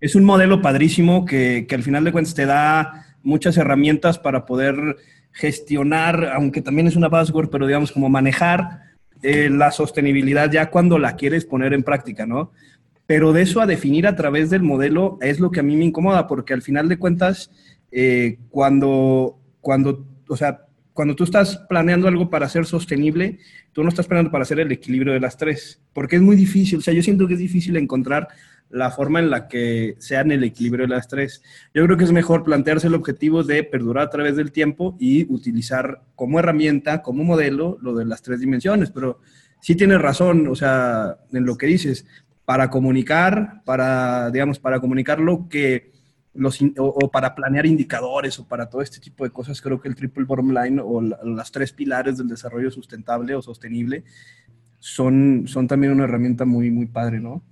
[0.00, 4.46] es un modelo padrísimo que, que al final de cuentas te da muchas herramientas para
[4.46, 4.96] poder
[5.32, 8.82] gestionar, aunque también es una password, pero digamos como manejar
[9.22, 12.52] eh, la sostenibilidad ya cuando la quieres poner en práctica, ¿no?
[13.08, 15.86] Pero de eso a definir a través del modelo es lo que a mí me
[15.86, 17.50] incomoda, porque al final de cuentas,
[17.90, 23.38] eh, cuando, cuando, o sea, cuando tú estás planeando algo para ser sostenible,
[23.72, 26.80] tú no estás planeando para hacer el equilibrio de las tres, porque es muy difícil,
[26.80, 28.28] o sea, yo siento que es difícil encontrar
[28.68, 31.42] la forma en la que sean el equilibrio de las tres.
[31.72, 35.24] Yo creo que es mejor plantearse el objetivo de perdurar a través del tiempo y
[35.32, 38.90] utilizar como herramienta, como modelo, lo de las tres dimensiones.
[38.90, 39.20] Pero
[39.62, 42.04] sí tienes razón, o sea, en lo que dices,
[42.48, 45.92] para comunicar, para, digamos, para comunicar lo que,
[46.32, 49.94] los, o, para planear indicadores o para todo este tipo de cosas, creo que el
[49.94, 54.02] triple bottom line o las tres pilares del desarrollo sustentable o sostenible
[54.78, 57.42] son, son también una herramienta muy, muy padre, ¿no?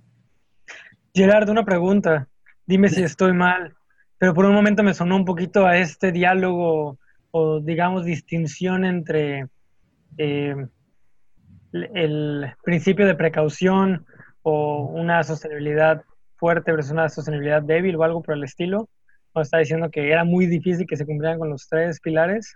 [1.13, 2.27] Gerardo, una pregunta.
[2.65, 3.75] Dime si estoy mal,
[4.17, 6.97] pero por un momento me sonó un poquito a este diálogo
[7.29, 9.45] o, digamos, distinción entre
[10.17, 10.55] eh,
[11.71, 14.07] el principio de precaución
[14.49, 16.05] o una sostenibilidad
[16.37, 18.87] fuerte versus una sostenibilidad débil o algo por el estilo.
[19.33, 22.55] O está diciendo que era muy difícil que se cumplieran con los tres pilares.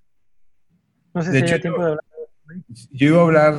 [1.13, 2.05] No sé si hay tiempo de hablar.
[2.91, 3.55] Yo iba a hablar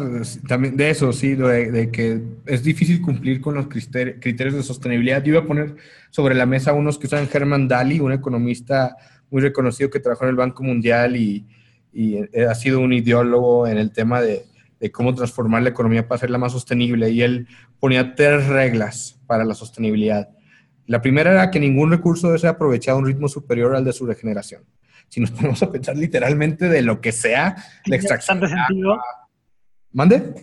[0.48, 5.22] también de eso, sí, de, que es difícil cumplir con los criterios de sostenibilidad.
[5.22, 5.76] Yo iba a poner
[6.08, 8.96] sobre la mesa unos que usan Herman Daly, un economista
[9.30, 11.46] muy reconocido que trabajó en el Banco Mundial y,
[11.92, 14.46] y ha sido un ideólogo en el tema de,
[14.82, 17.46] de cómo transformar la economía para hacerla más sostenible y él
[17.78, 20.30] ponía tres reglas para la sostenibilidad.
[20.86, 23.92] La primera era que ningún recurso debe ser aprovechado a un ritmo superior al de
[23.92, 24.64] su regeneración.
[25.08, 27.54] Si nos ponemos a pensar literalmente de lo que sea,
[27.86, 28.40] la extracción.
[28.40, 29.02] Tiene bastante sentido.
[29.92, 30.34] ¿Mande?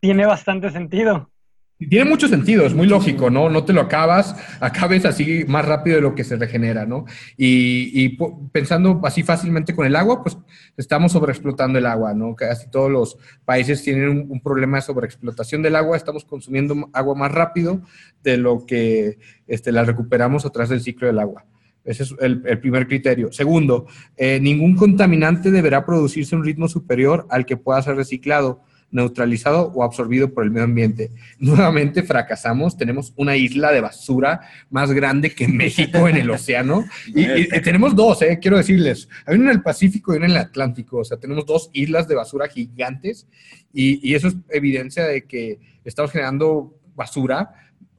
[0.00, 1.30] Tiene bastante sentido.
[1.78, 3.50] Tiene mucho sentido, es muy lógico, ¿no?
[3.50, 7.04] No te lo acabas, acabes así más rápido de lo que se regenera, ¿no?
[7.36, 8.16] Y,
[8.50, 10.38] pensando así fácilmente con el agua, pues
[10.78, 12.34] estamos sobreexplotando el agua, ¿no?
[12.34, 17.32] Casi todos los países tienen un, problema de sobreexplotación del agua, estamos consumiendo agua más
[17.32, 17.82] rápido
[18.22, 21.44] de lo que este, la recuperamos a través del ciclo del agua.
[21.84, 23.30] Ese es el, primer criterio.
[23.32, 23.86] Segundo,
[24.16, 29.72] eh, ningún contaminante deberá producirse a un ritmo superior al que pueda ser reciclado neutralizado
[29.74, 31.10] o absorbido por el medio ambiente.
[31.38, 36.84] Nuevamente fracasamos, tenemos una isla de basura más grande que México en el océano.
[37.06, 40.38] Y, tenemos dos, eh, quiero decirles, hay una en el Pacífico y una en el
[40.38, 43.26] Atlántico, o sea, tenemos dos islas de basura gigantes
[43.72, 47.50] y, eso es evidencia de que estamos generando basura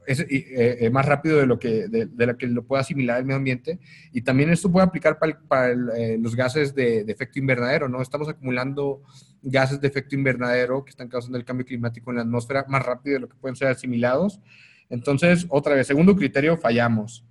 [0.07, 0.25] es eh,
[0.79, 3.77] eh, más rápido de lo que de, lo que lo puede asimilar el medio ambiente
[4.13, 5.75] y también esto puede aplicar para,
[6.17, 8.01] los gases de, de, efecto invernadero, ¿no?
[8.01, 9.03] Estamos acumulando
[9.43, 13.15] gases de efecto invernadero que están causando el cambio climático en la atmósfera más rápido
[13.15, 14.39] de lo que pueden ser asimilados.
[14.89, 17.25] Entonces, otra vez, segundo criterio, fallamos.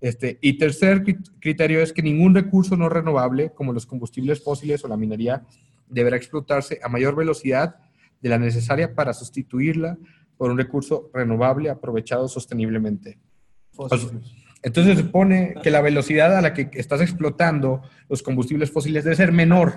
[0.00, 1.04] Este, y tercer
[1.40, 5.44] criterio es que ningún recurso no renovable, como los combustibles fósiles o la minería,
[5.88, 7.76] deberá explotarse a mayor velocidad
[8.22, 9.98] de la necesaria para sustituirla
[10.36, 13.18] por un recurso renovable aprovechado sosteniblemente.
[14.62, 19.16] Entonces se supone que la velocidad a la que estás explotando los combustibles fósiles debe
[19.16, 19.74] ser menor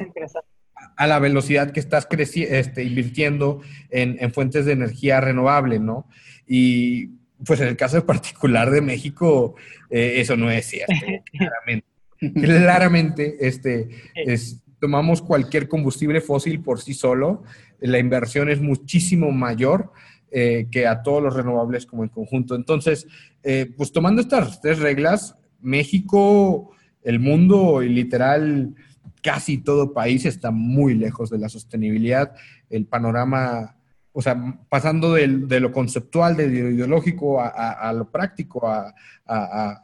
[0.96, 6.08] a la velocidad que estás este, invirtiendo en, fuentes de energía renovable, ¿no?
[6.48, 7.08] Y
[7.46, 9.56] pues en el caso particular de México,
[9.90, 10.94] eh, eso no es cierto,
[11.38, 11.88] claramente.
[12.34, 17.44] claramente, este, es, tomamos cualquier combustible fósil por sí solo,
[17.80, 19.92] la inversión es muchísimo mayor
[20.30, 22.56] eh, que a todos los renovables como en conjunto.
[22.56, 23.08] Entonces,
[23.44, 28.76] eh, pues tomando estas tres reglas, México, el mundo y literal
[29.22, 32.34] casi todo país está muy lejos de la sostenibilidad.
[32.70, 33.78] El panorama,
[34.12, 38.94] o sea, pasando de, lo conceptual, de lo ideológico a, lo práctico, a,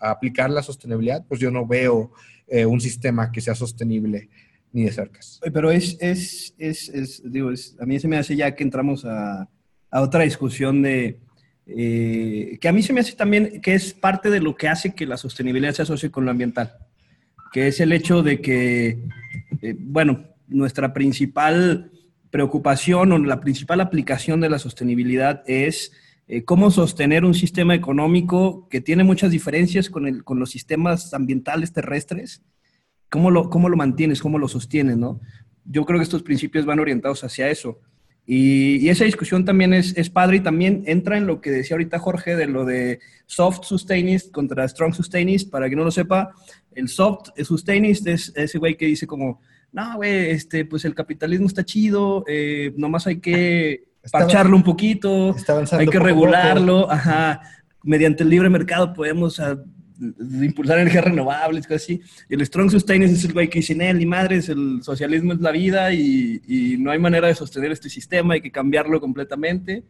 [0.01, 2.11] aplicar la sostenibilidad, pues yo no veo
[2.47, 4.29] eh, un sistema que sea sostenible
[4.73, 5.19] ni de cerca.
[5.53, 9.47] Pero es, es, es, digo, a mí se me hace ya que entramos a,
[10.01, 11.19] otra discusión de,
[11.67, 14.93] eh, que a mí se me hace también que es parte de lo que hace
[14.93, 16.77] que la sostenibilidad se asocie con lo ambiental
[17.53, 18.97] que es el hecho de que,
[19.61, 21.91] eh, bueno, nuestra principal
[22.31, 25.93] preocupación o la principal aplicación de la sostenibilidad es
[26.27, 31.13] eh, cómo sostener un sistema económico que tiene muchas diferencias con, el, con los sistemas
[31.13, 32.41] ambientales terrestres.
[33.11, 34.19] ¿Cómo lo, ¿Cómo lo mantienes?
[34.19, 34.97] ¿Cómo lo sostienes?
[34.97, 35.21] ¿no?
[35.63, 37.81] Yo creo que estos principios van orientados hacia eso.
[38.25, 41.99] Y, esa discusión también es, es, padre y también entra en lo que decía ahorita
[41.99, 45.49] Jorge de lo de soft sustainist contra strong sustainist.
[45.49, 46.33] Para que no lo sepa,
[46.73, 49.41] el soft sustainist es ese güey que dice como,
[49.73, 55.35] no, güey, este, pues el capitalismo está chido, eh, nomás hay que parcharlo un poquito,
[55.71, 57.41] hay que regularlo, ajá,
[57.83, 59.41] mediante el libre mercado podemos
[60.01, 62.01] ah, impulsar energías renovables, cosas así.
[62.29, 65.51] Y el strong sustainers es el güey que dice, ni madres, el socialismo es la
[65.51, 69.83] vida y, y, no hay manera de sostener este sistema, hay que cambiarlo completamente.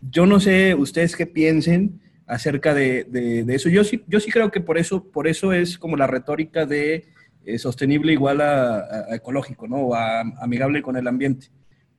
[0.00, 3.68] Yo no sé ustedes qué piensen acerca de, de, eso.
[3.68, 7.04] Yo sí, yo sí creo que por eso, por eso es como la retórica de
[7.44, 9.76] eh, sostenible igual a, ecológico, ¿no?
[9.76, 11.48] O a amigable con el ambiente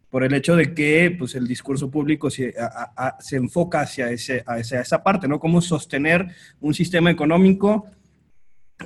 [0.10, 2.54] por el hecho de que pues, el discurso público se,
[3.20, 5.39] se enfoca hacia, ese, hacia esa parte, ¿no?
[5.39, 6.28] Cómo sostener
[6.60, 7.86] un sistema económico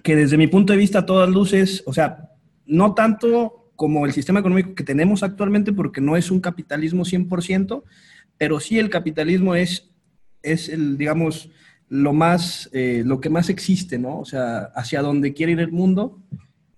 [0.04, 2.32] que desde mi punto de vista a todas luces, o sea,
[2.66, 7.84] no tanto como el sistema económico que tenemos actualmente, porque no es un capitalismo 100%,
[8.38, 9.92] pero sí el capitalismo es,
[10.42, 11.50] es el, digamos,
[11.90, 14.20] lo más, eh, lo que más existe, ¿no?
[14.20, 16.22] O sea, hacia dónde quiere ir el mundo.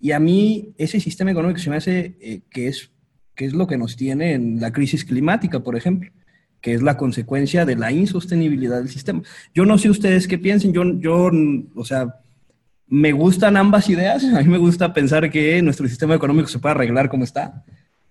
[0.00, 2.90] Y a mí ese sistema económico se me hace eh, que, es,
[3.34, 6.10] que es lo que nos tiene en la crisis climática, por ejemplo,
[6.60, 9.22] que es la consecuencia de la insostenibilidad del sistema.
[9.54, 11.30] Yo no sé ustedes qué piensen, yo, yo
[11.74, 12.20] o sea,
[12.86, 16.74] me gustan ambas ideas, a mí me gusta pensar que nuestro sistema económico se puede
[16.74, 17.64] arreglar como está,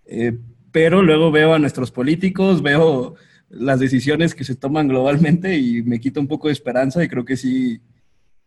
[0.05, 0.37] eh,
[0.71, 3.15] pero luego veo a nuestros políticos, veo
[3.49, 7.23] las decisiones que se toman globalmente y me quita un poco de esperanza y creo
[7.23, 7.79] que sí,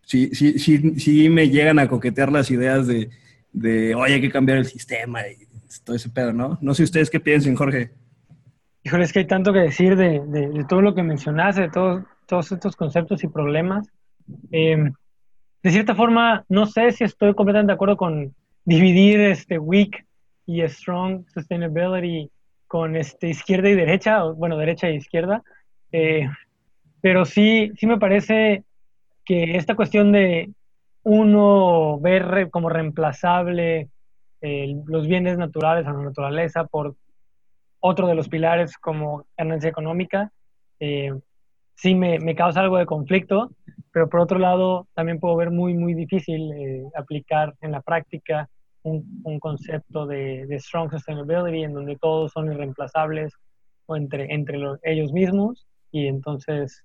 [0.03, 3.11] sí, sí, sí, sí me llegan a coquetear las ideas de,
[3.53, 5.46] de, oye, hay que cambiar el sistema y
[5.85, 6.59] todo ese pedo, ¿no?
[6.61, 7.91] No sé ustedes qué piensen, Jorge.
[8.83, 12.05] Híjole, es que hay tanto que decir de, de, todo lo que mencionaste, de todos,
[12.27, 13.89] todos estos conceptos y problemas.
[14.53, 14.91] Eh,
[15.63, 18.35] de cierta forma, no sé si estoy completamente de acuerdo con
[18.65, 20.07] dividir este weak
[20.47, 22.31] y strong sustainability
[22.69, 25.43] con este, izquierda y derecha, o, bueno, derecha e izquierda,
[25.93, 26.29] eh,
[27.01, 28.65] pero sí, sí me parece
[29.25, 30.51] que esta cuestión de
[31.03, 33.89] uno ver como reemplazable
[34.87, 36.95] los bienes naturales a la naturaleza por
[37.81, 40.33] otro de los pilares como ganancia económica,
[40.81, 41.13] eh,
[41.75, 43.51] sí me, me, causa algo de conflicto,
[43.93, 48.49] pero por otro lado también puedo ver muy, muy difícil eh, aplicar en la práctica
[48.87, 53.35] un, concepto de, strong sustainability en donde todos son irreemplazables
[53.87, 56.85] o entre, entre ellos mismos y entonces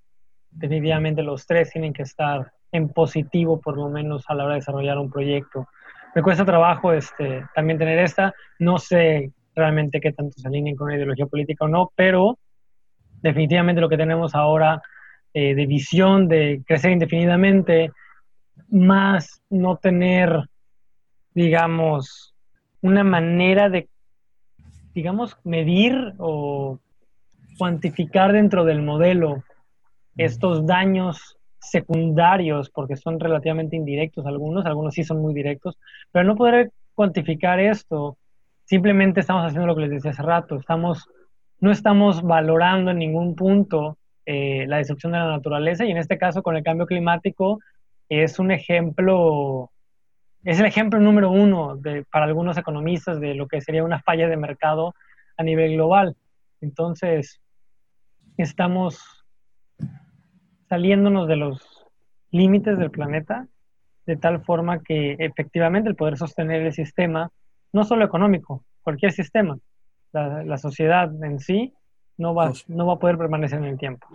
[0.50, 4.60] definitivamente los tres tienen que estar en positivo por lo menos a la hora de
[4.60, 5.68] desarrollar un proyecto.
[6.16, 10.90] Me cuesta trabajo este, también tener esta, no sé realmente qué tanto se alineen con
[10.90, 12.38] la ideología política o no, pero
[13.22, 14.82] definitivamente lo que tenemos ahora
[15.34, 17.92] eh, de visión de crecer indefinidamente,
[18.70, 20.50] más no tener
[21.34, 22.34] digamos,
[22.82, 23.90] una manera de,
[24.94, 26.80] digamos, medir o
[27.58, 29.44] cuantificar dentro del modelo
[30.18, 35.78] estos daños secundarios, porque son relativamente indirectos algunos, algunos sí son muy directos,
[36.12, 38.18] pero no poder cuantificar esto,
[38.66, 41.08] simplemente estamos haciendo lo que les decía hace rato, estamos,
[41.60, 46.18] no estamos valorando en ningún punto eh, la destrucción de la naturaleza y en este
[46.18, 47.60] caso con el cambio climático
[48.10, 49.72] es un ejemplo
[50.44, 54.28] es el ejemplo número uno de, para algunos economistas de lo que sería una falla
[54.28, 54.96] de mercado
[55.38, 56.16] a nivel global.
[56.62, 57.40] Entonces,
[58.38, 59.21] estamos
[60.72, 61.86] saliéndonos de los
[62.32, 63.46] límites del planeta
[64.06, 67.30] de tal forma que efectivamente el poder sostener el sistema,
[67.74, 69.58] no solo económico, cualquier sistema,
[70.14, 71.74] la, sociedad en sí,
[72.18, 74.08] no va, no va a poder permanecer en el tiempo.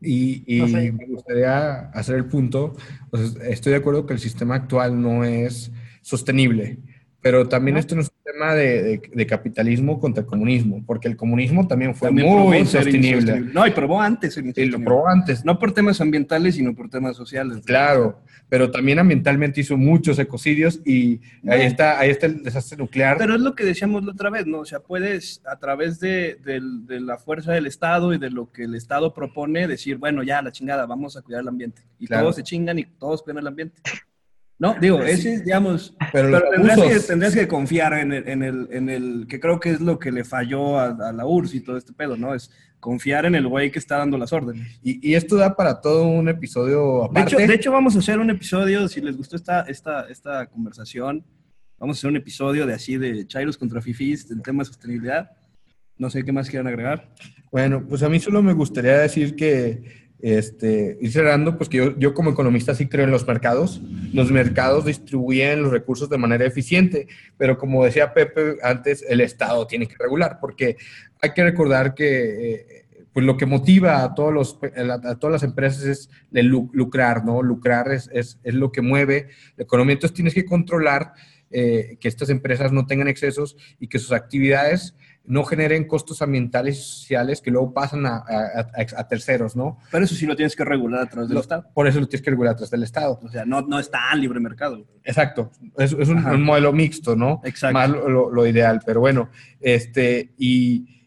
[0.00, 0.44] Y,
[0.92, 2.74] me gustaría hacer el punto,
[3.10, 6.78] pues, estoy de acuerdo que el sistema actual no es sostenible,
[7.24, 11.94] pero también esto no es un tema de, capitalismo contra comunismo, porque el comunismo también
[11.94, 13.40] fue muy insostenible.
[13.40, 14.36] No, y probó antes.
[14.36, 15.42] Y lo probó antes.
[15.42, 17.64] No por temas ambientales, sino por temas sociales.
[17.64, 23.16] Claro, pero también ambientalmente hizo muchos ecocidios y ahí, está, ahí está el desastre nuclear.
[23.16, 24.58] Pero es lo que decíamos la otra vez, ¿no?
[24.58, 26.36] O sea, puedes a través de,
[26.86, 30.52] la fuerza del Estado y de lo que el Estado propone decir, bueno, ya, la
[30.52, 31.80] chingada, vamos a cuidar el ambiente.
[31.98, 33.80] Y todos se chingan y todos cuidan el ambiente.
[34.58, 36.40] No, digo, ese es, digamos, pero,
[37.08, 40.12] tendrías, que, confiar en el, en, el, en el, que creo que es lo que
[40.12, 42.34] le falló a, la URSS y todo este pedo, ¿no?
[42.34, 44.78] Es confiar en el güey que está dando las órdenes.
[44.82, 47.46] Y, esto da para todo un episodio aparte.
[47.46, 51.24] De hecho, vamos a hacer un episodio, si les gustó esta, esta, esta conversación,
[51.78, 55.30] vamos a hacer un episodio de así de Chairos contra Fifis, del tema de sostenibilidad.
[55.98, 57.12] No sé qué más quieran agregar.
[57.50, 62.14] Bueno, pues a mí solo me gustaría decir que este, ir cerrando, pues que yo,
[62.14, 63.82] como economista sí creo en los mercados.
[64.14, 69.66] Los mercados distribuyen los recursos de manera eficiente, pero como decía Pepe antes, el Estado
[69.66, 70.78] tiene que regular, porque
[71.20, 75.42] hay que recordar que eh, pues lo que motiva a, todos los, a todas las
[75.42, 77.42] empresas es lucrar, ¿no?
[77.42, 79.28] Lucrar es, es, es, lo que mueve
[79.58, 79.92] la economía.
[79.92, 81.12] Entonces tienes que controlar
[81.50, 84.94] eh, que estas empresas no tengan excesos y que sus actividades
[85.26, 89.78] no generen costos ambientales y sociales que luego pasan a, a, terceros, ¿no?
[89.90, 91.66] Pero eso sí lo tienes que regular a través del Estado.
[91.72, 93.18] Por eso lo tienes que regular a través del Estado.
[93.22, 94.84] O sea, no, no está en libre mercado.
[95.02, 95.50] Exacto.
[95.78, 97.40] Es, es un, modelo mixto, ¿no?
[97.44, 97.72] Exacto.
[97.72, 98.80] Más lo, lo, ideal.
[98.84, 101.03] Pero bueno, este, y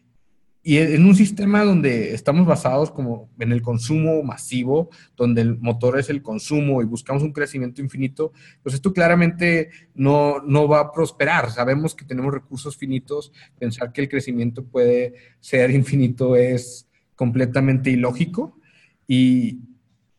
[0.68, 5.98] y en un sistema donde estamos basados como en el consumo masivo, donde el motor
[5.98, 10.92] es el consumo y buscamos un crecimiento infinito, pues esto claramente no, no va a
[10.92, 11.50] prosperar.
[11.52, 18.60] Sabemos que tenemos recursos finitos, pensar que el crecimiento puede ser infinito es completamente ilógico
[19.06, 19.60] y,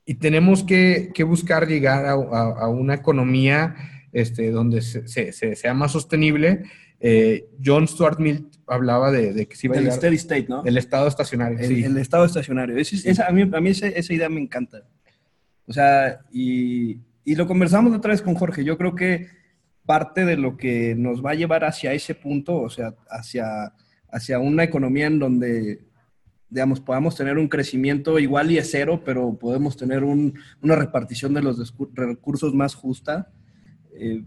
[0.04, 3.76] y tenemos que, que, buscar llegar a, a, una economía
[4.14, 6.64] este, donde se, se, sea más sostenible.
[7.00, 9.98] Eh, John Stuart Mill hablaba de, que se iba a llegar...
[9.98, 10.64] steady state, ¿no?
[10.64, 11.84] El estado estacionario, el, sí.
[11.84, 12.76] El estado estacionario.
[12.76, 14.84] a mí, a mí esa, idea me encanta.
[15.66, 18.64] O sea, y, y lo conversamos otra vez con Jorge.
[18.64, 19.28] Yo creo que
[19.86, 23.74] parte de lo que nos va a llevar hacia ese punto, o sea, hacia,
[24.12, 25.82] hacia una economía en donde,
[26.50, 31.42] digamos, podamos tener un crecimiento igual y es cero, pero podemos tener una repartición de
[31.42, 33.32] los recursos más justa.
[33.94, 34.24] Eh,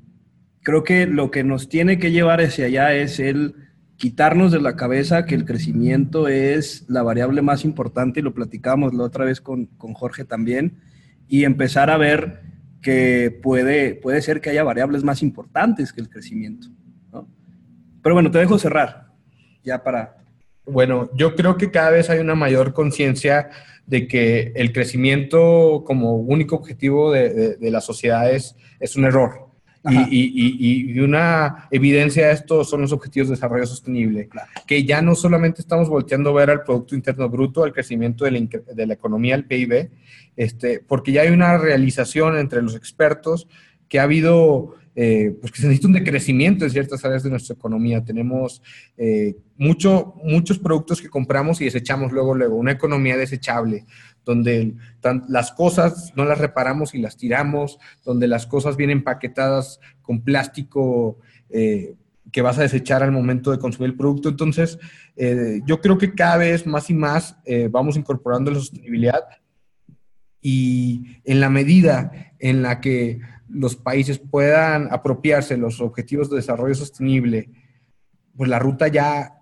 [0.62, 3.54] creo que lo que nos tiene que llevar hacia allá es el
[4.02, 8.92] quitarnos de la cabeza que el crecimiento es la variable más importante, y lo platicamos
[8.94, 10.80] la otra vez con, con Jorge también,
[11.28, 12.40] y empezar a ver
[12.82, 16.66] que puede, puede ser que haya variables más importantes que el crecimiento.
[18.02, 19.12] Pero bueno, te dejo cerrar,
[19.62, 20.16] ya para...
[20.66, 23.50] Bueno, yo creo que cada vez hay una mayor conciencia
[23.86, 29.51] de que el crecimiento como único objetivo de, de, las sociedades es un error.
[29.90, 34.28] Y, y, una evidencia de esto son los objetivos de desarrollo sostenible,
[34.64, 38.30] que ya no solamente estamos volteando a ver al Producto Interno Bruto, al crecimiento de
[38.30, 38.40] la,
[38.74, 39.90] de la economía, el PIB,
[40.36, 43.48] este, porque ya hay una realización entre los expertos
[43.88, 47.54] que ha habido, eh, pues que se necesita un decrecimiento en ciertas áreas de nuestra
[47.54, 48.04] economía.
[48.04, 48.62] Tenemos
[48.96, 53.86] eh, mucho, muchos productos que compramos y desechamos luego, luego, una economía desechable,
[54.24, 54.74] donde
[55.28, 61.18] las cosas no las reparamos y las tiramos, donde las cosas vienen empaquetadas con plástico.
[61.50, 61.94] Eh,
[62.30, 64.30] que vas a desechar al momento de consumir el producto.
[64.30, 64.78] Entonces,
[65.66, 67.36] yo creo que cada vez más y más
[67.70, 69.20] vamos incorporando la sostenibilidad
[70.42, 73.20] y en la medida en la que
[73.52, 77.50] los países puedan apropiarse los objetivos de desarrollo sostenible,
[78.36, 79.34] pues la ruta ya,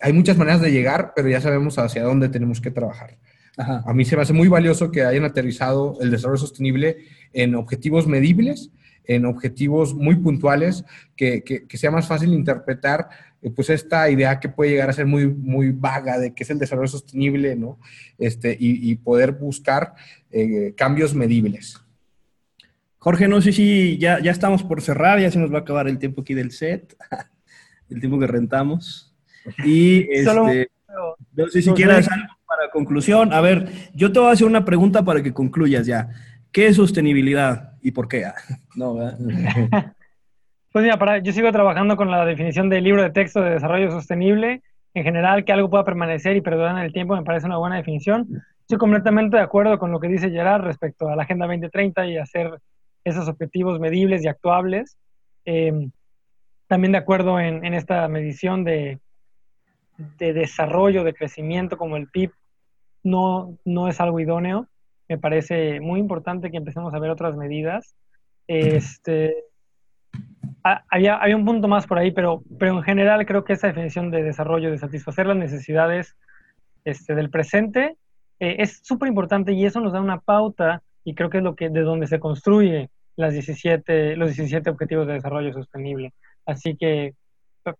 [0.00, 3.18] hay muchas maneras de llegar, pero ya sabemos hacia dónde tenemos que trabajar.
[3.56, 6.98] A mí se me hace muy valioso que hayan aterrizado el desarrollo sostenible
[7.32, 8.70] en objetivos medibles,
[9.04, 10.84] en objetivos muy puntuales,
[11.16, 13.08] que, que sea más fácil interpretar
[13.54, 16.58] pues esta idea que puede llegar a ser muy, muy vaga de qué es el
[16.58, 17.78] desarrollo sostenible, ¿no?
[18.18, 19.94] Este, y, poder buscar
[20.30, 21.80] eh, cambios medibles.
[22.98, 25.88] Jorge, no sé si ya, ya estamos por cerrar, ya se nos va a acabar
[25.88, 26.96] el tiempo aquí del set,
[27.90, 29.16] el tiempo que rentamos.
[29.64, 30.68] Y este,
[31.34, 33.32] no sé si quieres algo para conclusión.
[33.32, 36.08] A ver, yo te voy a hacer una pregunta para que concluyas ya.
[36.50, 38.24] ¿Qué es sostenibilidad y por qué?
[38.74, 39.18] No, ¿verdad?
[40.70, 43.90] Pues mira, para, yo sigo trabajando con la definición del libro de texto de desarrollo
[43.90, 44.62] sostenible.
[44.94, 47.76] En general, que algo pueda permanecer y perdurar en el tiempo me parece una buena
[47.76, 48.28] definición.
[48.60, 52.18] Estoy completamente de acuerdo con lo que dice Gerard respecto a la Agenda 2030 y
[52.18, 52.58] hacer
[53.04, 54.96] esos objetivos medibles y actuables.
[55.44, 55.88] Eh,
[56.66, 58.98] también de acuerdo en, esta medición de,
[60.18, 62.32] de, desarrollo, de crecimiento como el PIB,
[63.02, 64.68] no, no es algo idóneo.
[65.08, 67.96] Me parece muy importante que empecemos a ver otras medidas.
[68.46, 69.34] Este,
[70.64, 74.10] Ah, había, un punto más por ahí, pero, pero en general creo que esa definición
[74.10, 76.16] de desarrollo, de satisfacer las necesidades
[76.84, 77.96] este, del presente,
[78.40, 81.56] eh, es súper importante y eso nos da una pauta y creo que es lo
[81.56, 86.12] que de donde se construye las 17, los 17 objetivos de desarrollo sostenible.
[86.44, 87.14] Así que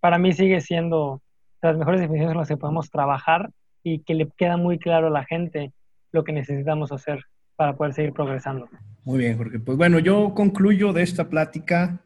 [0.00, 1.20] para mí sigue siendo
[1.60, 3.50] las mejores definiciones en las que podemos trabajar
[3.82, 5.74] y que le queda muy claro a la gente
[6.10, 7.22] lo que necesitamos hacer
[7.54, 8.66] para poder seguir progresando.
[9.04, 12.00] Muy bien, porque pues bueno, yo concluyo de esta plática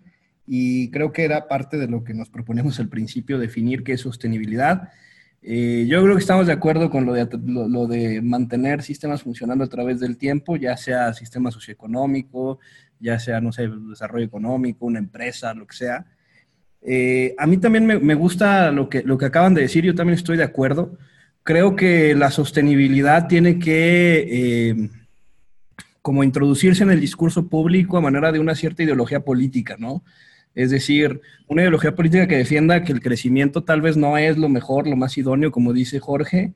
[0.44, 4.00] y creo que era parte de lo que nos proponemos al principio, definir qué es
[4.00, 4.90] sostenibilidad.
[5.44, 9.64] Eh, yo creo que estamos de acuerdo con lo de, lo, de, mantener sistemas funcionando
[9.64, 12.60] a través del tiempo, ya sea sistema socioeconómico,
[13.00, 16.06] ya sea, no sé, desarrollo económico, una empresa, lo que sea.
[16.80, 19.94] Eh, a mí también me, me, gusta lo que, lo que acaban de decir, yo
[19.94, 20.96] también estoy de acuerdo.
[21.42, 24.28] Creo que la sostenibilidad tiene que
[24.70, 24.90] eh,
[26.02, 30.04] como introducirse en el discurso público a manera de una cierta ideología política, ¿no?
[30.54, 34.48] Es decir, una ideología política que defienda que el crecimiento tal vez no es lo
[34.48, 36.52] mejor, lo más idóneo, como dice Jorge,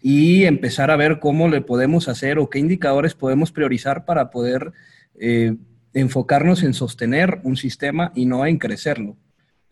[0.00, 4.72] y empezar a ver cómo le podemos hacer o qué indicadores podemos priorizar para poder
[5.18, 5.56] eh,
[5.94, 9.16] enfocarnos en sostener un sistema y no en crecerlo.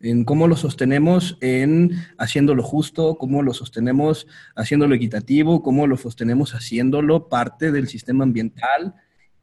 [0.00, 6.54] En cómo lo sostenemos en haciéndolo justo, cómo lo sostenemos haciéndolo equitativo, cómo lo sostenemos
[6.54, 8.94] haciéndolo parte del sistema ambiental.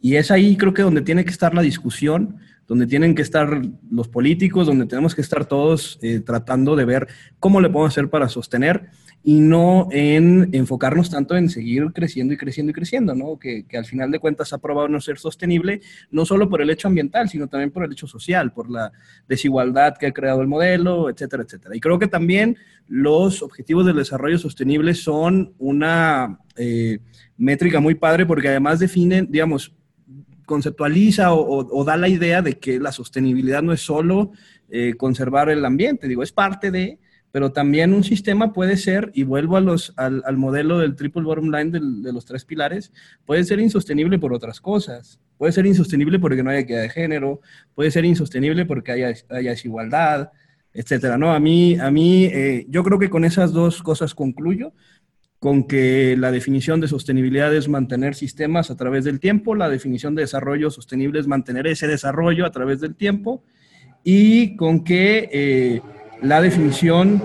[0.02, 2.40] Y es ahí creo que donde tiene que estar la discusión,
[2.70, 7.08] donde tienen que estar los políticos, donde tenemos que estar todos eh, tratando de ver
[7.40, 8.92] cómo le podemos hacer para sostener
[9.24, 13.40] y no en enfocarnos tanto en seguir creciendo y creciendo y creciendo, ¿no?
[13.40, 16.88] Que, al final de cuentas ha probado no ser sostenible, no solo por el hecho
[16.88, 18.92] ambiental, sino también por el hecho social, por la
[19.28, 21.76] desigualdad que ha creado el modelo, etcétera, etcétera.
[21.76, 22.56] Y creo que también
[22.88, 27.00] los objetivos del desarrollo sostenible son una eh,
[27.36, 29.74] métrica muy padre porque además definen, digamos,
[30.50, 34.32] conceptualiza o, da la idea de que la sostenibilidad no es solo
[34.68, 36.98] eh, conservar el ambiente, digo, es parte de,
[37.32, 41.52] pero también un sistema puede ser, y vuelvo a los, al, modelo del triple bottom
[41.52, 42.92] line de los tres pilares,
[43.26, 45.20] puede ser insostenible por otras cosas.
[45.38, 47.42] Puede ser insostenible porque no haya equidad de género,
[47.76, 50.32] puede ser insostenible porque haya, haya desigualdad,
[50.74, 51.18] etcétera.
[51.18, 51.32] ¿no?
[51.32, 54.74] A mí, a mí eh, yo creo que con esas dos cosas concluyo,
[55.40, 60.14] con que la definición de sostenibilidad es mantener sistemas a través del tiempo, la definición
[60.14, 63.44] de desarrollo sostenible es mantener ese desarrollo a través del tiempo,
[64.04, 65.82] y con que eh,
[66.22, 67.24] la definición,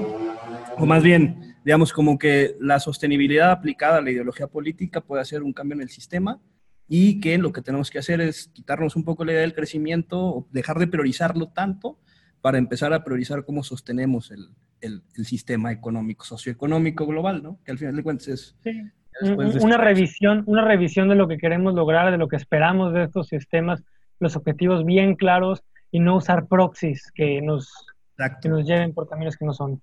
[0.78, 5.42] o más bien, digamos, como que la sostenibilidad aplicada a la ideología política puede hacer
[5.42, 6.40] un cambio en el sistema
[6.86, 10.46] y que lo que tenemos que hacer es quitarnos un poco la idea del crecimiento,
[10.52, 11.98] dejar de priorizarlo tanto
[12.42, 14.50] para empezar a priorizar cómo sostenemos el,
[14.84, 17.58] el, sistema económico, socioeconómico global, ¿no?
[17.64, 18.56] Que al final de cuentas es...
[19.60, 23.28] una, revisión, una revisión de lo que queremos lograr, de lo que esperamos de estos
[23.28, 23.82] sistemas,
[24.20, 27.72] los objetivos bien claros y no usar proxies que nos,
[28.42, 29.80] que nos lleven por caminos que no son.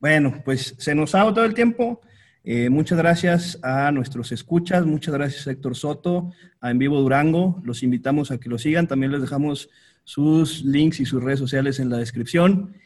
[0.00, 2.00] Bueno, pues se nos ha todo el tiempo.
[2.44, 6.30] Eh, muchas gracias a nuestros escuchas, muchas gracias a Héctor Soto,
[6.60, 7.60] a En Vivo Durango.
[7.64, 8.86] Los invitamos a que lo sigan.
[8.86, 9.68] También les dejamos
[10.04, 12.76] sus links y sus redes sociales en la descripción.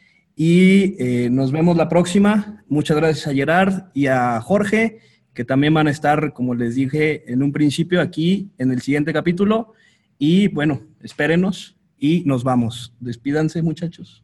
[0.43, 2.63] Y eh, nos vemos la próxima.
[2.67, 4.97] Muchas gracias a Gerard y a Jorge,
[5.35, 9.13] que también van a estar, como les dije en un principio, aquí en el siguiente
[9.13, 9.73] capítulo.
[10.17, 12.91] Y bueno, espérenos y nos vamos.
[12.99, 14.23] Despídanse, muchachos.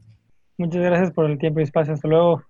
[0.58, 1.94] Muchas gracias por el tiempo y espacio.
[1.94, 2.44] Hasta luego.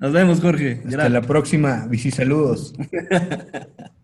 [0.00, 0.82] Nos vemos, Jorge.
[0.84, 1.86] Hasta la próxima.
[1.88, 2.74] Bici saludos.